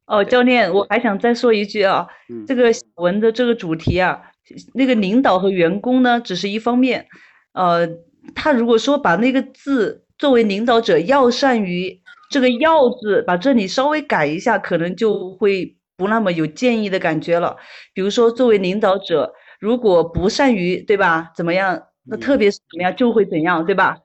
[0.06, 2.08] 哦，教练，我还想再说一句啊，
[2.46, 4.32] 这个文的这个主题啊。
[4.72, 7.06] 那个领导和员工呢，只是一方面，
[7.52, 7.86] 呃，
[8.34, 17.56] 他如果说把那个字作为领导者要善于这个要字，把这里稍微改一下，可能就会不那么有建议的感觉了。
[17.92, 21.32] 比如说，作为领导者，如果不善于，对吧？
[21.34, 21.88] 怎么样？
[22.04, 23.98] 那特别是怎么样就会怎样，对吧？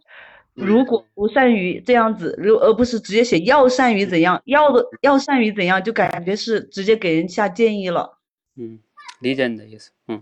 [0.54, 8.20] 如果不善于这样子，如而不是直接写要善于怎样，要的要善于怎样，就感觉是直接给人下建议了。
[8.56, 8.80] 嗯。
[9.22, 10.22] 理解你的意思，嗯，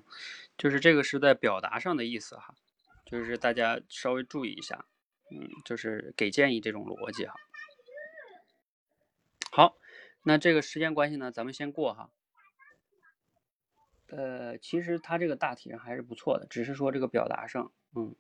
[0.59, 2.53] 就是这个是在表达上的意思哈，
[3.03, 4.85] 就是大家稍微注意一下，
[5.31, 7.33] 嗯，就是给建议这种逻辑哈。
[9.53, 9.77] 好，
[10.23, 12.09] 那这个时间关系呢，咱们先过哈。
[14.07, 18.15] 呃，其实他这个大体上还是不错的，只是说这个表达上，嗯。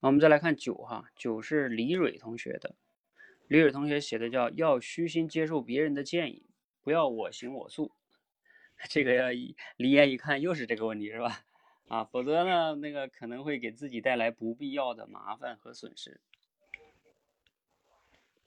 [0.00, 2.74] 我们再来看九哈，九是李蕊同学的，
[3.46, 6.46] 李蕊同学写的叫要虚心接受别人的建议，
[6.82, 7.92] 不要我行我素。
[8.88, 11.44] 这个要一离眼一看又是这个问题是吧？
[11.86, 16.20] 啊，否则呢，那个可能会给自己带来不必要的麻烦和损失。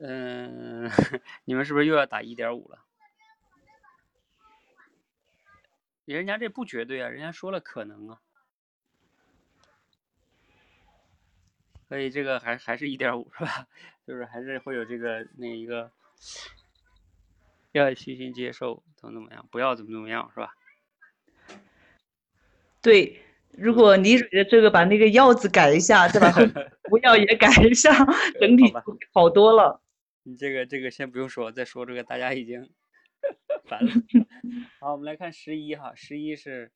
[0.06, 0.90] 嗯，
[1.46, 2.80] 你们是不是又要打一点五了？
[6.04, 8.20] 人家这不绝对啊，人家说了可能啊。
[11.88, 13.68] 所以这个还还是一点五是吧？
[14.06, 15.90] 就是还是会有这个那一个。
[17.72, 19.48] 要虚心接受，怎么怎么样？
[19.50, 20.54] 不要怎么怎么样，是吧？
[22.82, 26.30] 对，如果李蕊的这个把那个要字改一下，对吧
[26.90, 28.06] 不要也改一下，
[28.42, 28.74] 整体
[29.14, 29.80] 好多了。
[30.24, 32.70] 你这个这个先不用说，再说这个大家已经
[33.68, 33.92] 烦了。
[34.80, 36.72] 好，我们来看十一哈，十一是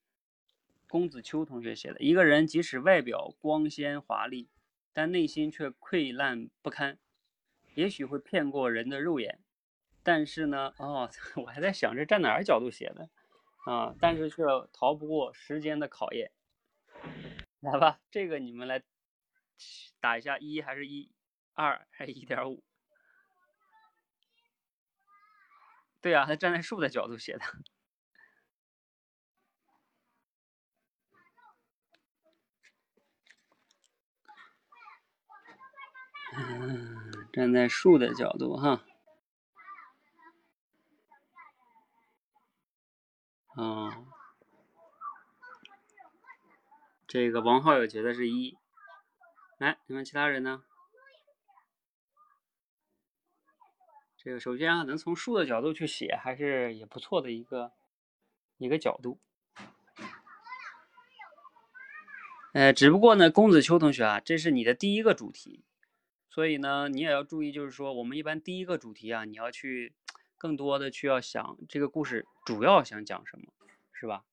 [0.86, 2.00] 龚子秋同学写的。
[2.00, 4.48] 一个人即使外表光鲜华丽，
[4.92, 6.98] 但内心却溃烂不堪，
[7.74, 9.40] 也许会骗过人的肉眼，
[10.02, 13.08] 但是呢，哦， 我还在想这站哪儿角度写的
[13.66, 13.94] 啊？
[13.98, 14.42] 但是却
[14.72, 16.30] 逃不过时间的考验。
[17.60, 18.82] 来吧，这个你们来
[20.00, 21.10] 打一下一还是一
[21.54, 22.62] 二还是一点五？
[26.00, 27.44] 对啊，他站在树的角度写的。
[36.36, 38.84] 嗯， 站在树的角度哈。
[43.56, 44.06] 哦，
[47.08, 48.56] 这个王浩友觉得是一。
[49.58, 50.62] 来，你们其他人呢？
[54.28, 57.72] 这个首先啊，能从树的角度去写，还是也不错的一个
[58.58, 59.18] 一个角度。
[62.52, 65.64] 呃，只不过呢，龚子秋同学啊，这是你的第一个主题，
[66.28, 69.94] 所以呢，你也要注意，就是说，我们一般第一个主题啊，你要去
[70.36, 73.50] 更多的去要想这个故事主要想讲什么，
[73.94, 74.26] 是吧？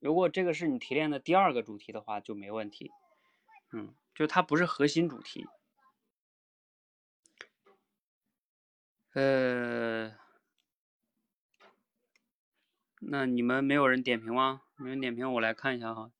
[0.00, 2.90] 如果这个是你提炼的第二个主题的话，就没问题。
[3.70, 5.46] 嗯，就它不是核心主题。
[9.14, 10.12] 呃，
[13.00, 14.62] 那你们没有人点评吗？
[14.74, 16.10] 没人点评，我来看一下哈。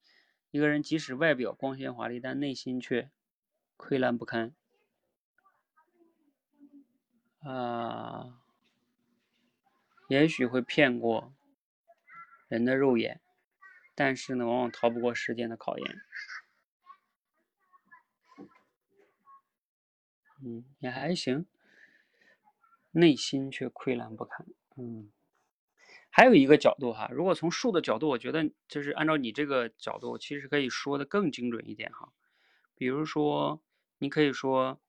[0.53, 3.11] 一个人即使外表光鲜华丽，但内心却
[3.77, 4.55] 溃烂不堪。
[7.41, 8.41] 啊，
[10.09, 11.35] 也许会骗过
[12.47, 13.21] 人的肉眼，
[13.97, 16.01] 但是呢，往往逃不过时间的考验。
[20.45, 21.45] 嗯，也还行。
[22.95, 24.47] 内心却溃烂不堪。
[24.77, 25.11] 嗯，
[26.11, 32.13] 还有一个角度哈，如果从树的角度，我觉得就是按照你这个角度，其实可以说的更精准一点哈。
[32.77, 33.61] 比如说，
[33.99, 34.81] 你可以说，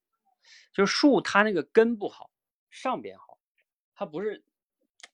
[0.72, 2.30] 就树它那个根不好，
[2.70, 3.40] 上边好，
[3.94, 4.44] 它不是，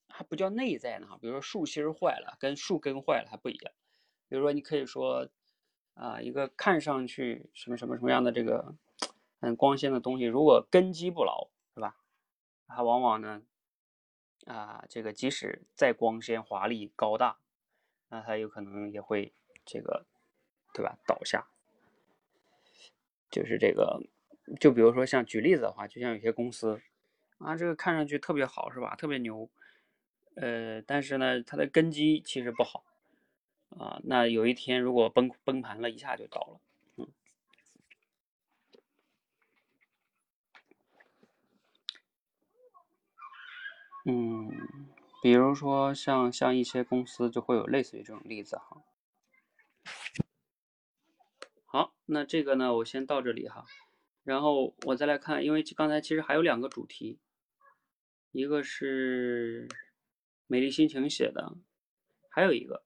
[0.08, 1.18] 还不叫内在呢哈。
[1.22, 3.74] 比如说树心儿坏了，跟树根坏了还不一样。
[4.28, 5.30] 比如说，你可以说，
[5.94, 8.76] 啊，一个看上去什么什么什么样的这个
[9.40, 11.50] 很光鲜的东西，如果根基不牢，
[12.76, 13.44] 它往往呢，
[14.46, 17.38] 啊，这个即使再光鲜华丽高大，
[18.10, 19.34] 那它有可能也会
[19.66, 20.06] 这个，
[20.74, 20.98] 对吧？
[21.06, 21.48] 倒下。
[23.30, 24.02] 就是这个，
[24.60, 26.82] 就比如说像举例子的话，就像有些公司，
[27.38, 28.96] 啊，这个看上去特别好，是吧？
[28.96, 29.50] 特别牛，
[30.36, 32.84] 呃，但是呢，它的根基其实不好，
[33.70, 36.60] 啊，那有一天如果崩崩盘了，一下就倒了。
[44.06, 44.50] 嗯，
[45.22, 48.82] 比如说像像一些公司就会有类似于这种例子哈。
[51.66, 53.66] 好，那这个呢，我先到这里哈，
[54.24, 57.20] 然后我再来看，因为刚才其实还有两个主题，
[58.32, 59.68] 一个是
[60.48, 61.56] 美丽心情写的，
[62.30, 62.84] 还有一个，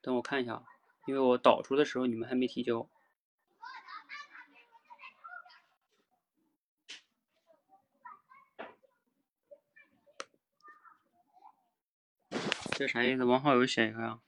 [0.00, 0.64] 等我看一下，
[1.06, 2.88] 因为我导出的时候你们还没提交。
[12.78, 13.24] 这啥意思？
[13.24, 14.20] 王浩友写一个呀。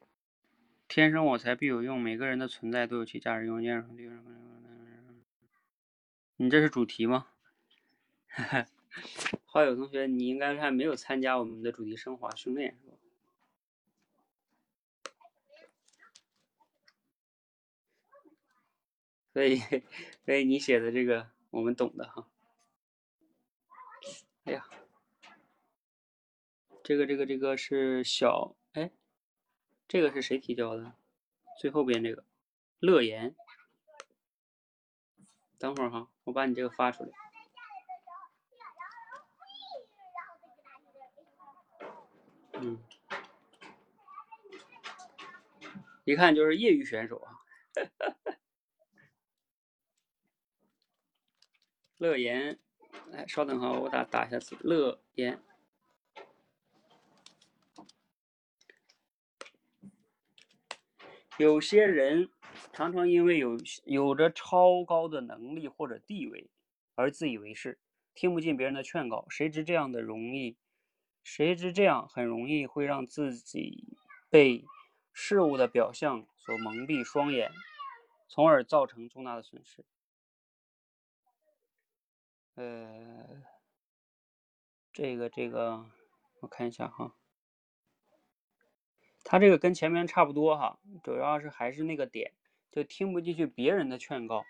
[0.88, 3.46] 天生我材必有用，每个人的存在都有其价值。
[3.46, 3.62] 用
[6.34, 7.28] 你这是主题吗？
[9.46, 12.96] 浩友同学，你应该还没有参加我们的主题升华训练是吧？
[19.32, 19.58] 所以，
[20.24, 22.26] 所以你写的这个我们懂的哈。
[24.42, 24.66] 哎呀。
[26.90, 28.90] 这个这个这个是小哎，
[29.86, 30.92] 这个是谁提交的？
[31.60, 32.24] 最后边这个
[32.80, 33.36] 乐言，
[35.56, 37.10] 等会儿哈，我把你这个发出来。
[42.54, 42.82] 嗯，
[46.02, 47.38] 一看就是业余选手啊。
[51.98, 52.58] 乐言，
[53.12, 55.40] 来稍等哈，我打打一下字，乐言。
[61.40, 62.28] 有些人
[62.70, 66.50] 常常因为有有着超高的能力或者地位
[66.94, 67.80] 而自以为是，
[68.12, 69.24] 听不进别人的劝告。
[69.30, 70.58] 谁知这样的容易，
[71.24, 73.96] 谁知这样很容易会让自己
[74.28, 74.66] 被
[75.14, 77.50] 事物的表象所蒙蔽双眼，
[78.28, 79.82] 从而造成重大的损失。
[82.56, 83.42] 呃，
[84.92, 85.86] 这个这个，
[86.40, 87.14] 我看一下哈，
[89.24, 92.32] 他这个跟前面差不多哈，主要是还是那个点，
[92.70, 94.44] 就听不进去别人的劝告，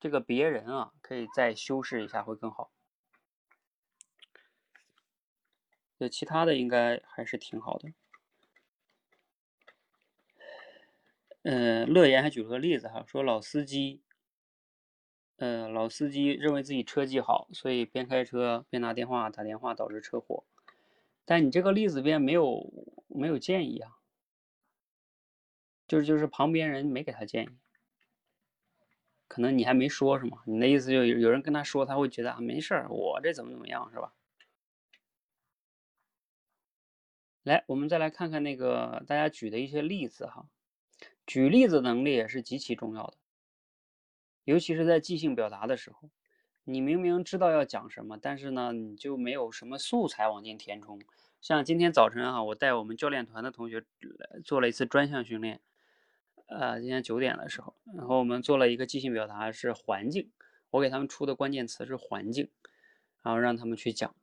[0.00, 2.70] 这个别人啊，可以再修饰一下会更好。
[5.98, 7.92] 就其他的应该还是挺好的。
[11.42, 14.00] 嗯，乐言还举了个例子哈，说老司机。
[15.36, 20.44] 呃，老司机认为自己车技好，所以边开车边拿电话打电话，导致车祸。
[21.24, 22.72] 但你这个例子边没有
[23.08, 23.98] 没有建议啊，
[25.86, 27.48] 就是就是旁边人没给他建议，
[29.28, 30.42] 可能你还没说是吗？
[30.46, 34.14] 你的意思就有有人跟他说，他会觉得啊没事儿，我这怎么怎么样是吧？
[37.42, 40.48] 来，我们再来看看那个大家举的一些例子哈，
[41.26, 43.18] 举例子能力也是极其重要的。
[44.44, 46.08] 尤其是在即兴表达的时候，
[46.64, 50.98] 你明明知道要讲什么，但是呢，你就没有什么素材往进填充。
[51.42, 53.84] 像今天早晨啊，我带我们教练团的同学
[54.42, 55.60] 做了一次专项训练，
[56.46, 60.30] 呃，今天九点的时候，然后我们做了一个即兴表达，是环境，
[60.70, 62.50] 我给他们出的关键词是环境，
[63.22, 64.14] 然后让他们去讲。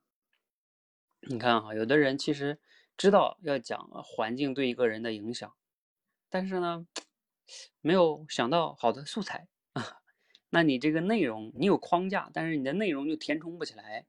[1.22, 2.60] 你看哈，有的人其实
[2.96, 5.54] 知道要讲环境对一个人的影响，
[6.30, 6.88] 但是呢，
[7.82, 9.98] 没有想到好的素材啊。
[10.54, 14.06] 那你这个内容，你有框架，但是你的内容就填充不起来。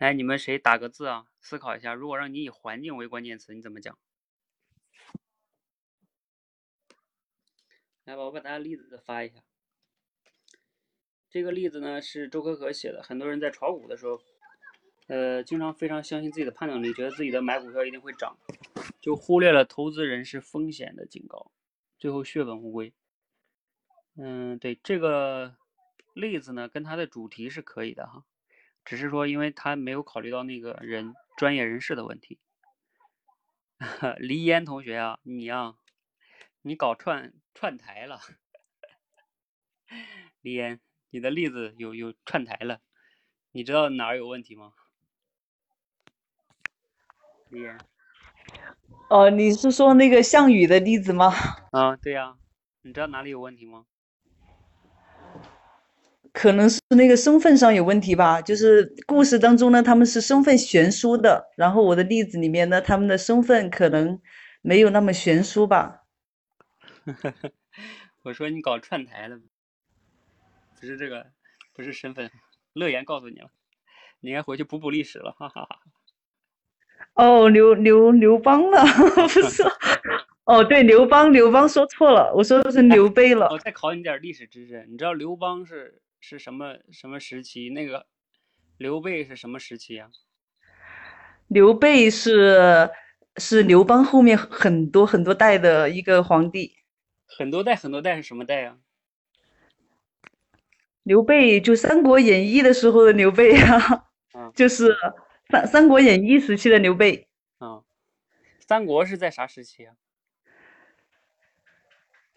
[0.00, 1.26] 来，你们谁打个字啊？
[1.42, 3.98] 思考一下，如果让你以环境为关键词，你怎么讲？
[8.04, 9.42] 来吧，我把大家例子发一下。
[11.28, 13.02] 这个例子呢是周可可写的。
[13.02, 14.18] 很多人在炒股的时候，
[15.08, 18.38] 呃，经常非常相信自己的判断力，觉得自己的买股票一定会涨。
[19.02, 21.52] 就忽略了投资人是风险的警告，
[21.98, 22.94] 最后血本无归。
[24.16, 25.56] 嗯，对这个
[26.14, 28.24] 例子呢，跟它的主题是可以的哈，
[28.84, 32.38] 只是说因为他没有考虑到那个人专业人士的问题。
[34.18, 35.76] 黎烟同学啊，你啊，
[36.62, 38.20] 你搞串串台了。
[40.42, 42.80] 黎烟，你的例子有有串台了，
[43.52, 44.72] 你知道哪儿有问题吗？
[47.48, 47.78] 黎烟。
[49.08, 51.32] 哦，你是说那个项羽的例子吗？
[51.72, 52.36] 啊，对呀，
[52.82, 53.86] 你知道哪里有问题吗？
[56.32, 58.40] 可能是那个身份上有问题吧。
[58.40, 64.20] 就是故事当中呢，他们是身份悬殊的，然后我的例子里面呢，他们的身份可能
[64.62, 66.02] 没有那么悬殊吧。
[68.22, 69.38] 我说你搞串台了，
[70.80, 71.26] 不是这个，
[71.74, 72.30] 不是身份。
[72.72, 73.50] 乐言告诉你了，
[74.20, 75.80] 你应该回去补补历史了，哈哈哈。
[77.14, 79.62] 哦，刘刘刘邦了， 不是？
[80.44, 83.48] 哦，对，刘邦，刘邦说错了，我说的是刘备了。
[83.50, 87.70] 我再考你点历史知识，你知道刘邦是是什么什么时期？
[87.70, 88.06] 那个
[88.78, 90.10] 刘备是什么时期呀？
[91.48, 92.90] 刘备是
[93.36, 96.76] 是刘邦后面很多很多代的一个皇帝。
[97.26, 98.78] 很多代很多代是什么代呀？
[101.02, 104.06] 刘备就《三国演义》的时候的刘备啊，
[104.54, 104.96] 就是。
[105.50, 107.26] 三《三国演义》时期的刘备，
[107.58, 107.82] 啊，
[108.68, 109.96] 三国是在啥时期啊？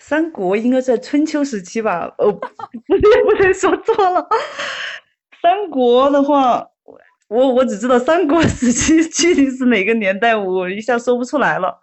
[0.05, 2.13] 三国应该在春秋时期吧？
[2.19, 4.27] 哦，不对不对，说错了。
[5.41, 6.67] 三国的话，
[7.29, 11.79] 我我只知道三国时期 具体是哪个年代，我一下说不出来了。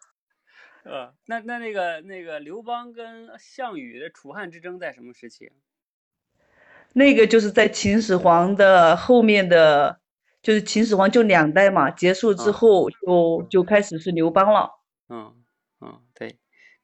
[0.85, 5.51] 呃，那那那个那个刘邦跟项羽的楚汉之争在什么时期？
[6.93, 9.99] 那个就是在秦始皇的后面的。
[10.43, 14.71] 就是秦始皇就两代嘛，结束之后就就开始是刘邦了。
[15.11, 15.35] 嗯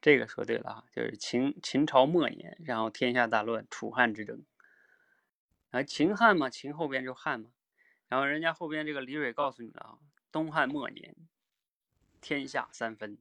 [0.07, 4.47] 这个说对了啊，就是秦秦朝末年，然后天下大乱，楚汉之争。
[5.71, 7.51] 啊，秦汉嘛，秦后边就汉嘛，
[8.07, 9.99] 然后人家后边这个李蕊告诉你了啊，
[10.31, 11.17] 东汉末年，
[12.21, 13.19] 天下三分，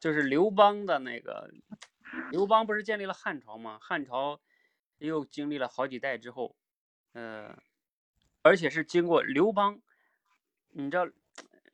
[0.00, 1.54] 就是刘邦的那个，
[2.32, 3.78] 刘邦不是建立了汉朝吗？
[3.80, 4.40] 汉朝
[4.98, 6.56] 又经历了好几代之后，
[7.12, 7.56] 呃。
[8.42, 9.80] 而且是经过刘邦，
[10.70, 11.06] 你知道，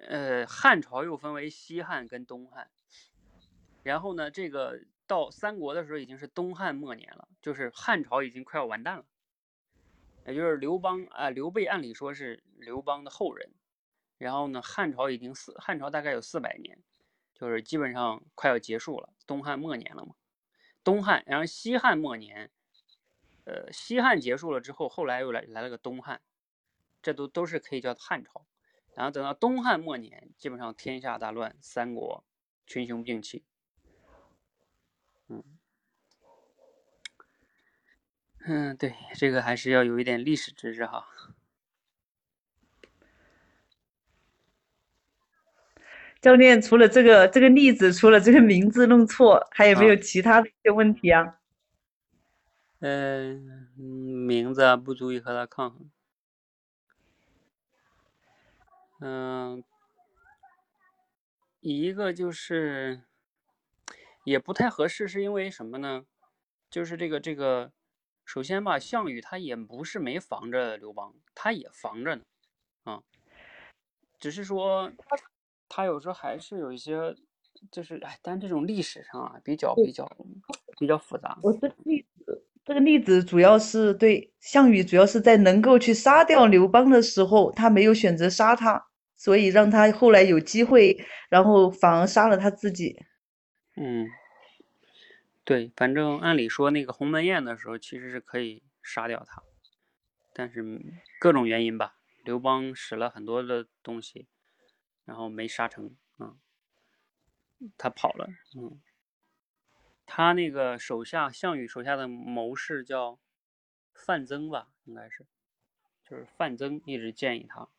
[0.00, 2.70] 呃，汉朝又分为西汉跟东汉，
[3.88, 9.04] 然后呢，这个到三国的时候已经是东汉末年了，就是汉朝已经快要完蛋了，
[10.26, 13.50] 也就是刘邦啊，刘备按理说是刘邦的后人，
[14.18, 16.82] 然后呢，汉朝已经四汉朝大概有四百年，
[17.34, 20.14] 就是基本上快要结束了，东汉末年了嘛，
[20.84, 22.50] 东汉，然后西汉末年，
[23.44, 26.20] 呃，西汉结束了之后，后来又来来了个东汉。
[27.00, 28.44] 这都都是可以叫汉朝，
[28.94, 32.24] 然后等到东汉末年，基本上天下大乱，三国
[32.66, 33.44] 群雄并起。
[38.46, 41.06] 嗯，对，这个还是要有一点历史知识哈。
[46.20, 51.38] 教练，除了这个这个例子，除了这个名字弄错，还有没有其他的一些问题啊？
[52.80, 55.90] 嗯，名字不足以和他抗衡。
[59.00, 59.62] 嗯，
[61.60, 63.02] 一个就是
[64.24, 66.04] 也不太合适，是因为什么呢？
[66.68, 67.72] 就是这个这个，
[68.28, 72.22] 首先吧，项羽他也不是没防着刘邦，他也防着呢，
[72.84, 73.00] 啊，
[74.20, 74.92] 只是说
[75.66, 77.16] 他有时候还是有一些，
[77.72, 80.06] 就是哎，但这种历史上啊，比较比较
[80.78, 81.38] 比较复杂。
[81.42, 88.84] 我这例子，这个例子主要是对项羽，主要是在能够去杀掉刘邦的时候，他没有选择杀他。
[89.16, 90.96] 所以让他后来有机会，
[91.28, 92.96] 然后反而杀了他自己。
[93.74, 94.06] 嗯，
[95.48, 99.42] 对，反正按理说那个鸿门宴的时候其实是可以杀掉他，
[100.34, 100.62] 但是
[101.18, 104.28] 各种原因吧，刘邦使了很多的东西，
[105.06, 106.36] 然后没杀成啊，
[107.78, 108.28] 他跑了。
[108.58, 108.78] 嗯，
[110.04, 113.18] 他那个手下项羽手下的谋士叫
[113.94, 115.24] 范增吧，应该是，
[116.04, 117.70] 就是范增一直建议他。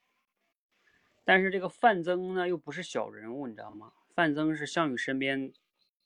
[1.23, 3.93] 但是这个范增呢，又不是小人物，你知道吗？
[4.15, 5.53] 范增是项羽身边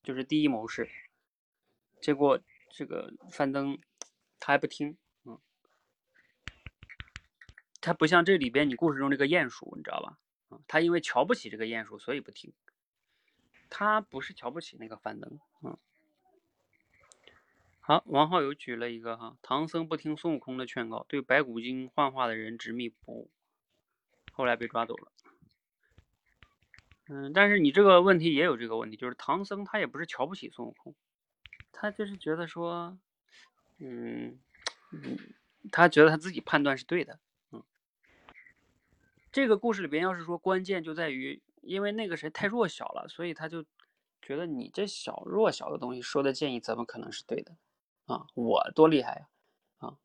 [0.04, 0.90] 就是第一谋士，
[2.04, 2.40] 结果
[2.70, 3.80] 这个范增
[4.40, 5.40] 他还不听，嗯，
[7.80, 10.20] 他不像这里边你故事中这个鼹鼠，你知道吧？
[10.50, 12.54] 嗯，他因为瞧不起这个鼹鼠，所以不听。
[13.70, 15.78] 他不是瞧不起那个范增，嗯。
[17.80, 23.32] 好，王浩友举了一个哈，唐僧不听孙悟空的劝告，对白骨精幻化的人执迷不悟。
[24.34, 25.12] 后来被抓走了，
[27.08, 30.96] 嗯，但是你这个问题也有这个问题，就是唐僧他也不是瞧不起孙悟空，
[31.74, 32.98] 他就是觉得说，
[33.80, 34.40] 嗯，
[34.92, 35.18] 嗯，
[35.70, 37.20] 他觉得他自己判断是对的，
[37.52, 37.62] 嗯，
[39.30, 43.66] 这个故事里边要是说关键就在于，因为那个谁太弱小了，所以他就
[44.22, 47.58] 觉得你这小弱小的东西说的建议怎么可能是对的
[48.06, 48.28] 啊？
[48.36, 49.28] 我多厉害呀，
[49.80, 49.98] 啊，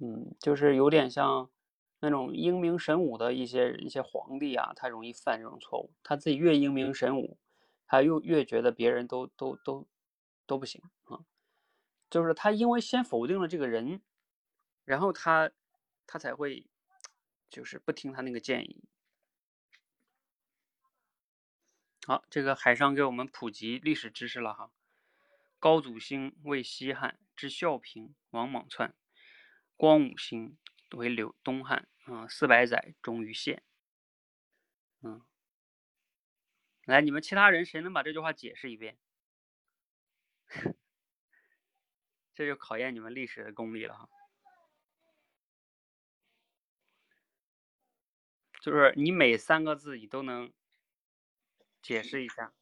[0.00, 1.48] 嗯，就是有点像。
[1.98, 5.90] 那种英明神武的一些一些皇帝啊，他容易犯这种错误。
[6.02, 7.38] 他自己越英明神武，
[7.86, 9.86] 他又越觉得别人都都都
[10.46, 11.24] 都不行啊。
[12.08, 14.00] 就是他因为先否定了这个人，
[14.84, 15.50] 然后他
[16.06, 16.66] 他才会
[17.50, 18.84] 就是不听他那个建议。
[22.06, 24.70] 好，这个海上给我们普及历史知识了哈。
[25.58, 28.94] 高祖兴为西汉，至孝平，王莽篡，
[29.76, 30.56] 光武兴。
[30.92, 33.64] 为刘东汉啊，四百载终于现。
[35.02, 35.20] 嗯，
[36.84, 38.96] 来，你们其他人谁能把这句话解释一遍？
[42.34, 44.08] 这就考验你们历史的功力了哈。
[48.62, 50.52] 就是你每三个字你都能
[51.82, 52.52] 解释一下。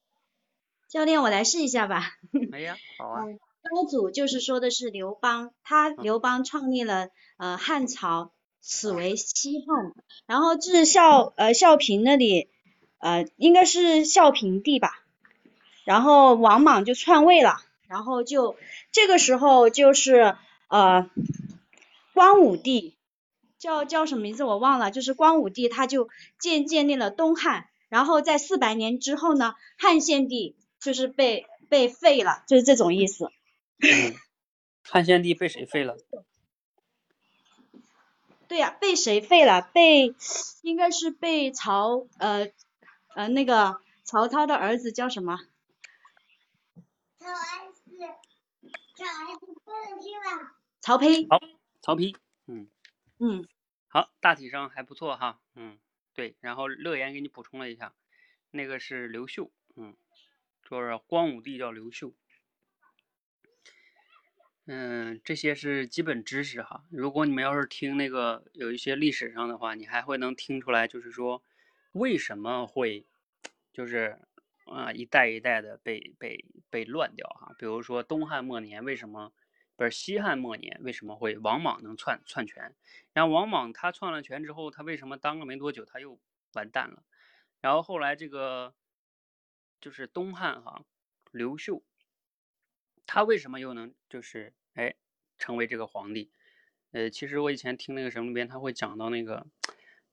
[0.89, 2.03] 教练，我来试一下吧。
[2.53, 3.25] 哎呀，好啊。
[3.63, 7.09] 高祖就是说的是刘邦，他刘邦创立了
[7.39, 9.95] 呃汉朝，此为西汉。
[10.27, 12.51] 然后至孝呃孝平那里
[12.99, 15.03] 呃应该是孝平帝吧，
[15.85, 17.63] 然后王莽就篡位了，
[17.95, 18.57] 然后就
[18.91, 20.37] 这个时候就是
[20.67, 21.09] 呃
[22.13, 22.97] 光武帝
[23.57, 26.09] 叫叫什么名字我忘了，就是光武帝他就
[26.41, 33.31] 建建立了东汉，然后在四百年之后呢，汉献帝就是被被废了，就是这种意思。
[34.83, 35.97] 汉献帝被谁废了？
[38.49, 39.63] 对呀，被谁废了？
[39.73, 40.17] 被
[40.63, 42.49] 应该是被曹呃
[43.15, 45.39] 呃那个曹操的儿子叫什么？
[47.21, 47.33] 曹儿
[47.64, 47.64] 子，
[50.81, 51.27] 曹丕。
[51.29, 51.41] 好，
[51.83, 52.15] 曹丕。
[52.47, 52.69] 嗯。
[53.19, 53.47] 嗯。
[53.89, 55.41] 好，大体上还不错哈。
[55.55, 55.79] 嗯，
[56.15, 56.37] 对。
[56.41, 57.95] 然后乐言给你补充了一下，
[58.51, 59.51] 那个是刘秀。
[59.77, 59.97] 嗯，
[60.69, 62.13] 就是光武帝叫刘秀。
[64.67, 66.85] 嗯，这些是基本知识哈。
[66.91, 71.43] 如果你们要是听那个有一些历史上的话，你还会能听出来，就是说
[71.93, 73.07] 为什么会
[73.73, 74.19] 就是
[74.65, 77.55] 啊一代一代的被被被乱掉哈。
[77.59, 79.33] 比如说东汉末年为什么
[79.77, 82.75] 不是西汉末年为什么会王莽能篡篡权？
[83.13, 86.19] 然后王莽他篡了权之后，他为什么当了没多久他又
[86.53, 87.03] 完蛋了？
[87.61, 88.75] 然后后来这个
[89.81, 90.85] 就是东汉哈
[91.31, 91.83] 刘秀。
[93.07, 94.95] 他为什么又能就是哎
[95.39, 96.31] 成为这个皇帝？
[96.93, 99.47] 呃，其实我以前听那个什么里边他会讲到那个，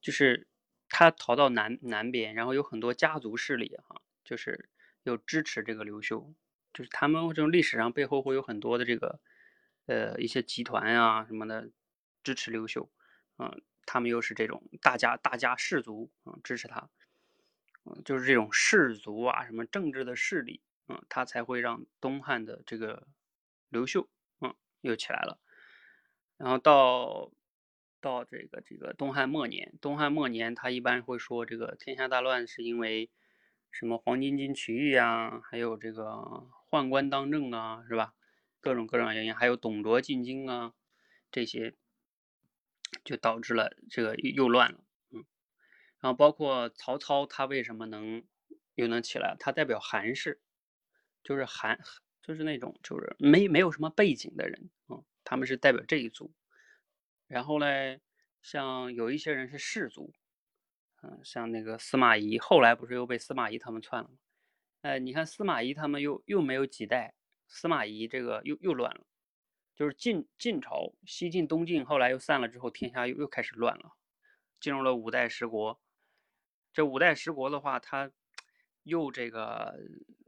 [0.02, 0.47] 就是
[0.89, 4.02] 他逃到南南边，然后有很多家族势力哈，
[4.32, 4.70] 就是
[5.04, 6.34] 又支持这个刘秀，
[6.72, 9.20] 就是他们这种历史上背后会有很多的这个
[9.88, 11.70] 呃一些集团啊什么的
[12.24, 12.90] 支持刘秀，
[13.40, 16.90] 嗯，他们又是这种大家大家氏族啊支持他，
[17.84, 23.06] 嗯，就是这种氏族啊什么政治的势力，嗯，他才会让东汉的这个
[23.68, 24.08] 刘秀，
[24.40, 25.42] 嗯，又起来了，
[26.38, 27.34] 然后到。
[28.04, 33.12] 到这个这个东汉末年，东汉末年他一般会说这个天下大乱是因为
[33.72, 36.04] 什么黄巾军起义啊，还有这个
[36.70, 38.14] 宦官当政啊，是吧？
[38.60, 40.74] 各种各样原因，还有董卓进京啊，
[41.32, 41.76] 这些
[43.04, 45.26] 就导致了这个又乱了，嗯。
[46.00, 48.24] 然后包括曹操，他为什么能
[48.76, 49.36] 又能起来？
[49.40, 50.42] 他代表韩氏，
[51.24, 51.80] 就是韩，
[52.22, 56.32] 就是那种就是没没有什么背景的人，嗯，他们是代表这一族。
[57.26, 58.02] 然后嘞，
[58.42, 60.14] 像有一些人是士族，
[61.02, 64.16] 嗯，像那个司马懿，后来不是又被司马懿他们篡了吗？
[64.82, 67.14] 哎，你看司马懿他们又又没有几代，
[67.47, 69.06] 司马懿这个又又乱了，
[69.76, 73.93] 就是晋晋朝西晋东晋，后来又散了之后，天下又又开始乱了，
[74.60, 75.80] 进入了五代十国。
[76.74, 78.12] 这五代十国的话，他
[78.84, 79.76] 又这个，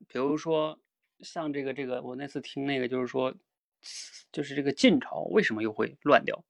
[0.07, 0.79] 比如说
[1.21, 3.33] 像这个这个，我那次听那个就是说，
[4.31, 6.43] 就是这个晋朝为什么又会乱掉？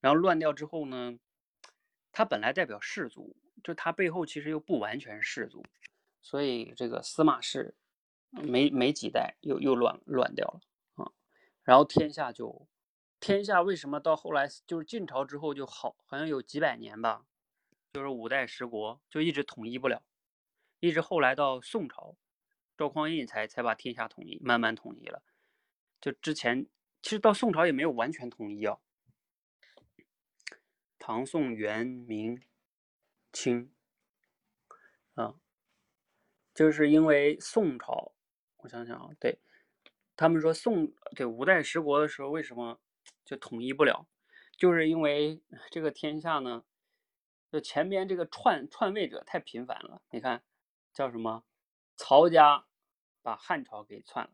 [0.00, 1.18] 然后乱掉之后呢，
[2.12, 5.64] 他本来代表氏族，就他背后其实又不完全氏族，
[6.22, 7.74] 所以这个司马氏
[8.30, 10.60] 没没几代又又乱乱掉了
[11.04, 11.12] 啊。
[11.62, 12.66] 然后天下就
[13.20, 17.26] 天下为什么到后来就是晋朝之后就好好像有几百年吧，
[17.92, 20.02] 就是五代十国就一直统一不了，
[20.80, 22.16] 一直后来到宋朝，
[22.76, 25.22] 赵匡胤才才把天下统一，慢慢统一了。
[26.00, 26.66] 就之前
[27.02, 28.78] 其实到宋朝也没有完全统一啊。
[30.98, 32.40] 唐宋元明
[33.32, 33.72] 清，
[35.14, 35.34] 啊，
[36.54, 38.12] 就是因为宋朝，
[38.58, 39.40] 我想想啊，对
[40.16, 42.80] 他们说宋对五代十国的时候为什么
[43.24, 44.08] 就统一不了，
[44.56, 46.64] 就是因为这个天下呢，
[47.50, 50.02] 就前边这个篡篡位者太频繁了。
[50.10, 50.42] 你看
[50.92, 51.44] 叫什么？
[51.96, 52.66] 曹家
[53.22, 54.30] 把汉朝给篡了，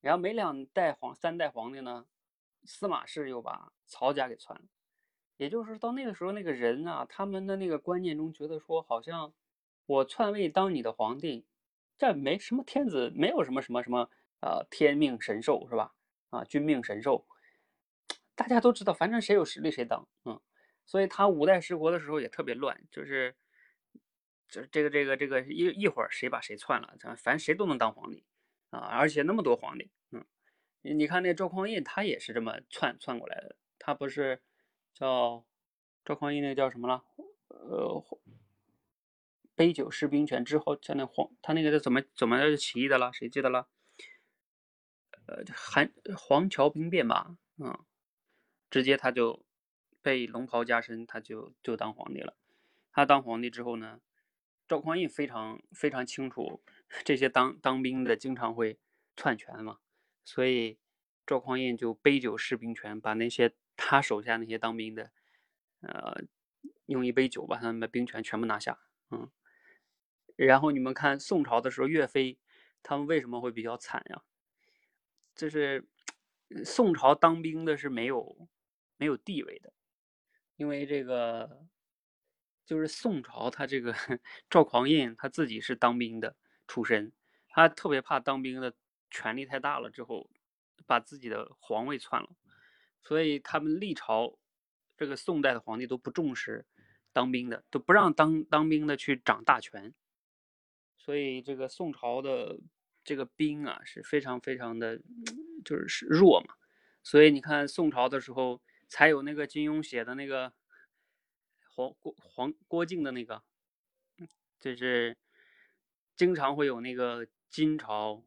[0.00, 2.06] 然后没两代皇三代皇帝呢，
[2.64, 4.64] 司马氏又把曹家给篡了。
[5.36, 9.32] 也就是到那个时候，那个人啊，他们的那个观念中觉得说，好像
[9.86, 11.44] 我篡位当你的皇帝，
[11.98, 14.08] 这没什么天子，没有什么什么什么
[14.40, 15.92] 呃天命神授是吧？
[16.30, 17.26] 啊，君命神授，
[18.36, 20.40] 大家都知道，反正谁有实力谁当，嗯，
[20.86, 23.34] 所以他五代十国的时候也特别乱，就是
[24.48, 28.24] 就是这个这个这个一一会儿谁把谁篡了，反正谁都能当皇帝
[28.70, 30.24] 啊，而且那么多皇帝，嗯，
[30.82, 34.40] 你看那赵匡胤他也是这么篡篡过来的，他不是。
[34.94, 35.44] 叫
[36.04, 37.04] 赵匡胤那个叫什么了？
[37.48, 38.04] 呃，
[39.56, 43.12] 杯酒释兵权之后，叫那黄他那个是怎么怎么起义的了？
[43.12, 43.68] 谁记得了？
[45.26, 47.76] 呃，韩黄桥兵变吧，嗯，
[48.70, 49.44] 直接他就
[50.00, 52.36] 被龙袍加身，他就就当皇帝了。
[52.92, 54.00] 他当皇帝之后呢，
[54.68, 56.62] 赵匡胤非常非常清楚
[57.04, 58.78] 这些当当兵的经常会
[59.16, 59.78] 篡权嘛，
[60.24, 60.78] 所以
[61.26, 63.52] 赵匡胤就杯酒释兵权，把那些。
[63.76, 65.10] 他手下那些当兵的，
[65.80, 66.22] 呃，
[66.86, 68.78] 用一杯酒把他们的兵权全部拿下，
[69.10, 69.30] 嗯。
[70.36, 72.38] 然后你们看宋朝的时候，岳飞
[72.82, 74.22] 他们为什么会比较惨呀？
[75.34, 75.86] 就是
[76.64, 78.48] 宋朝当兵的是没有
[78.96, 79.72] 没有地位的，
[80.56, 81.66] 因为这个
[82.64, 83.92] 就是宋朝他这个
[84.48, 86.36] 赵匡胤他自己是当兵的
[86.68, 87.12] 出身，
[87.48, 88.74] 他特别怕当兵的
[89.10, 90.30] 权力太大了之后，
[90.86, 92.28] 把自己的皇位篡了。
[93.04, 94.38] 所以他们历朝
[94.96, 96.64] 这个宋代的皇帝都不重视
[97.12, 99.94] 当兵的，都不让当当兵的去掌大权。
[100.96, 102.58] 所以这个宋朝的
[103.04, 104.98] 这个兵啊是非常非常的，
[105.62, 106.54] 就是弱嘛。
[107.02, 110.54] 所以你看宋朝的时候才有那个金庸写的那个
[111.68, 113.42] 黄郭黄郭靖的那个，
[114.58, 115.18] 就是
[116.16, 118.24] 经常会有那个金朝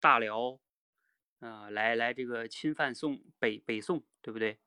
[0.00, 0.58] 大辽。
[1.42, 4.58] 啊，来来，这个侵犯宋北北宋，对不对？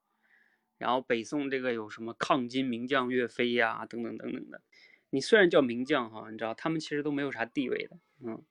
[0.78, 4.61] 然后北宋这个有什么抗金名将岳飞呀，等等等等的。
[5.09, 8.43] 你虽然叫名将哈，你知道他们其实都没有啥地位的，嗯。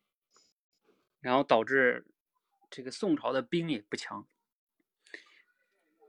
[1.21, 2.07] 然后导致
[2.71, 4.27] 这个宋朝的兵也不强。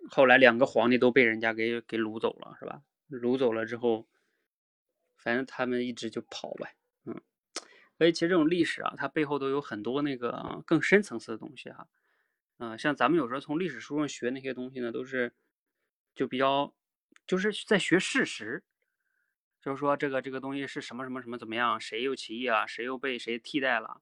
[0.10, 2.82] 后来两个皇帝都被人家给给掳走了，是吧？
[3.10, 4.08] 掳走了之后，
[5.18, 7.22] 反正他们一直就跑呗，嗯。
[7.98, 11.90] 所以其实这种历史啊，它背后都有很多那个更深层次的东西哈。
[12.58, 15.34] 嗯，像咱们有时候从历史书上学那些东西呢，都是
[16.14, 16.74] 就比较
[17.28, 18.64] 就是在学事实，
[19.62, 24.02] 就是说这个这个东西是什么什么什么怎么样，谁又起义啊，谁又被谁替代了，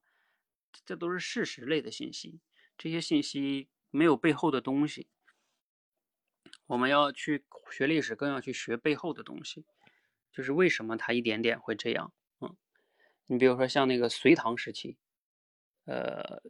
[0.84, 2.40] 这都是事实类的信息。
[2.78, 5.08] 这些信息没有背后的东西。
[6.66, 9.64] 我们要去学历史，更要去学背后的东西，
[10.32, 12.12] 就是为什么他一点点会这样。
[12.40, 12.56] 嗯，
[13.26, 14.96] 你比如说像那个隋唐时期，
[15.84, 16.42] 呃，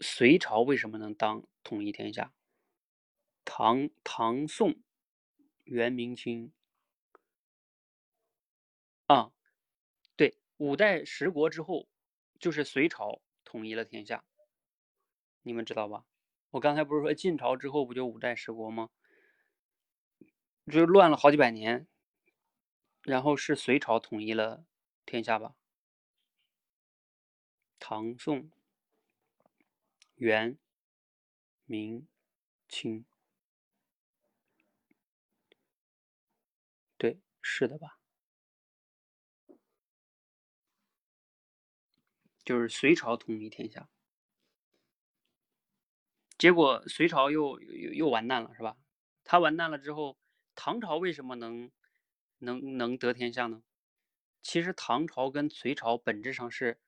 [0.00, 2.32] 隋朝为什么能当统一天下？
[3.44, 4.76] 唐、唐、宋、
[5.64, 6.52] 元、明清，
[9.06, 9.32] 啊，
[10.16, 11.88] 对，五代十国之后，
[12.38, 14.24] 就是隋朝统一了天下，
[15.42, 16.04] 你们知道吧？
[16.50, 18.90] 我刚才不是说晋朝之后不就五代十国吗？
[20.70, 21.88] 就乱了好几百年，
[23.02, 24.64] 然后是隋朝统一了
[25.06, 25.54] 天下吧？
[27.78, 28.50] 唐、宋、
[30.18, 30.58] 元、
[31.64, 32.08] 明、
[32.68, 33.04] 清，
[36.98, 37.98] 对，是的吧？
[42.44, 43.88] 就是隋朝统一天下。
[46.36, 48.76] 结果隋朝又又又完蛋了，是吧？
[49.24, 50.18] 他完蛋了之后，
[50.56, 51.70] 唐朝为什么能
[52.38, 53.62] 能能得天下呢？
[54.42, 56.80] 其实唐朝跟隋朝本质上是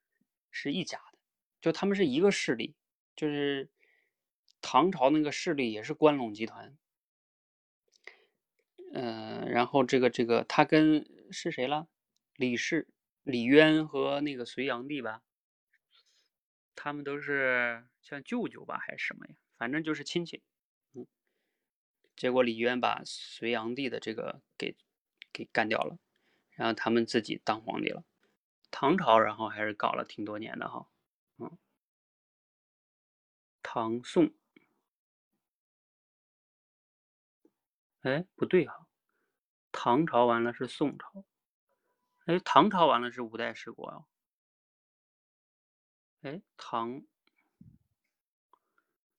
[0.49, 1.19] 是一家的，
[1.61, 2.75] 就他们是一个势力，
[3.15, 3.69] 就是
[4.61, 6.77] 唐朝那个势力也是关陇集团。
[8.93, 11.87] 嗯，然后这个这个他跟是谁了？
[12.35, 12.87] 李氏、
[13.23, 15.23] 李渊和那个隋炀帝吧。
[16.75, 19.35] 他们都是像舅舅吧，还是什么呀？
[19.57, 20.41] 反正就是亲戚。
[20.93, 21.05] 嗯，
[22.15, 24.75] 结果李渊把隋炀帝的这个给
[25.31, 25.99] 给干掉了，
[26.51, 28.03] 然后他们自己当皇帝了。
[28.71, 30.87] 唐朝，然后还是搞了挺多年的哈。
[31.37, 31.57] 嗯，
[33.63, 34.33] 唐宋，
[38.01, 38.87] 哎，不对哈，
[39.71, 41.23] 唐朝完了是宋朝，
[42.25, 44.05] 哎，唐朝完了是五代十国啊。
[46.21, 47.03] 哎，唐、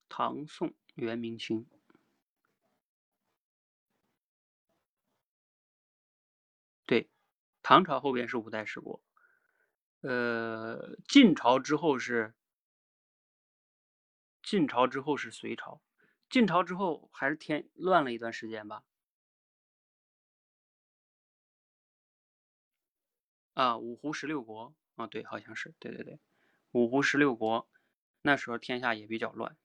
[0.09, 1.67] 唐宋元明清，
[6.87, 7.11] 对，
[7.63, 9.03] 唐朝后边是五代十国，
[10.03, 12.35] 呃，晋朝之后是
[14.43, 15.81] 晋朝之后是隋朝，
[16.29, 18.85] 晋朝之后还是天乱了一段时间吧？
[23.55, 26.19] 啊，五胡十六国啊，对，好像是，对对对。
[26.73, 27.69] 五胡十六国，
[28.23, 29.59] 那时候天下也比较乱，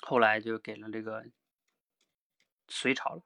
[0.00, 1.26] 后来就给了这个
[2.68, 3.22] 隋朝了。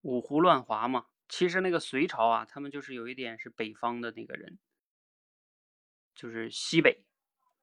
[0.00, 4.58] 五胡乱华嘛，其实那个隋朝啊，他们就是有一点是北方的那个人，
[6.14, 7.04] 就是西北，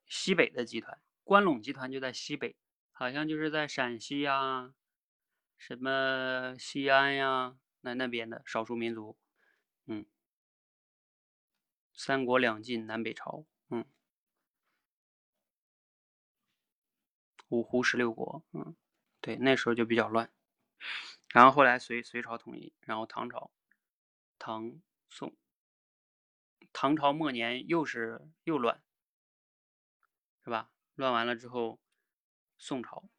[0.08, 2.55] 西北的集团，关陇集团就在西北，
[2.91, 4.74] 好像就是在陕西呀，
[5.58, 9.18] 什么西安呀，那那边的少数民族，
[9.86, 10.05] 嗯。
[11.99, 13.84] 三国两晋南北朝，嗯，
[17.49, 18.76] 五胡十六国，嗯，
[19.20, 20.32] 对，那时候就比较乱。
[21.30, 23.49] 然后后来隋隋朝统一，然后唐朝，
[24.38, 24.80] 唐
[25.10, 25.36] 宋，
[26.72, 28.80] 唐朝末年又是又乱，
[30.48, 30.72] 是吧？
[30.95, 31.78] 乱完了之后，
[32.58, 33.10] 宋朝。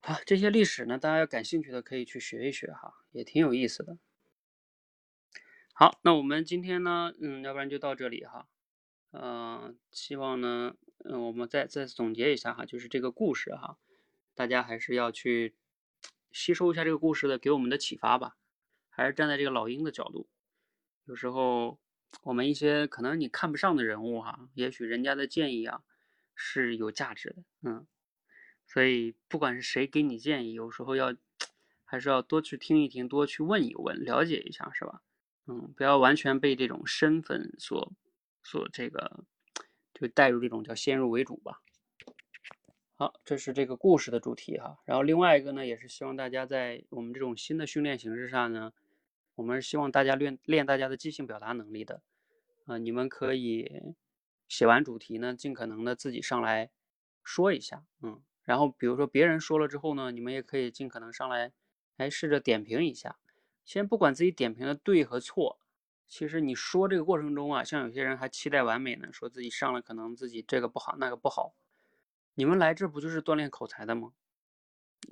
[0.00, 3.98] 好，这些历史呢，大家要感兴趣的可以去学一学哈，也挺有意思的。
[5.74, 8.48] 好，那我们今天呢，嗯，要不然就到这里哈，
[9.10, 13.76] 嗯，希望呢，嗯，我们再再总结一下哈，就是这个故事哈，
[14.34, 15.54] 大家还是要去
[16.32, 18.38] 吸收一下这个故事的给我们的启发吧，
[18.88, 20.26] 还是站在这个老鹰的角度，
[21.04, 21.78] 有时候
[22.22, 25.82] 我们一些可能你看不上的人物哈，也许人家的建议啊
[26.34, 27.86] 是有价值的，嗯，
[28.66, 31.14] 所以不管是谁给你建议，有时候要
[31.84, 35.02] 还是要多去听一听，多去问一问，了解一下，是吧？
[35.46, 37.92] 嗯，不要完全被这种身份所
[38.42, 39.24] 所这个，
[39.94, 41.60] 就带入这种叫先入为主吧。
[42.96, 44.78] 好，这是这个故事的主题哈。
[44.84, 48.72] 然后另外一个呢，也是希望大家在我们这种新的训练形式上呢，
[49.36, 52.02] 我们是希望大家练练大家的即兴表达能力的。
[52.64, 53.94] 啊，你们可以
[54.48, 56.70] 写完主题呢，尽可能的自己上来
[57.22, 61.52] 说一下，嗯，然后比如说别人说了之后呢，你们也可以尽可能上来，
[61.96, 63.18] 哎，试着点评一下。
[63.64, 65.60] 先不管自己点评的对和错，
[66.08, 71.54] 其实你说这个过程中啊，像有些人还期待完美呢，说自己上来可能自己这个不好那个不好。
[72.34, 74.12] 你们来这不就是锻炼口才的吗？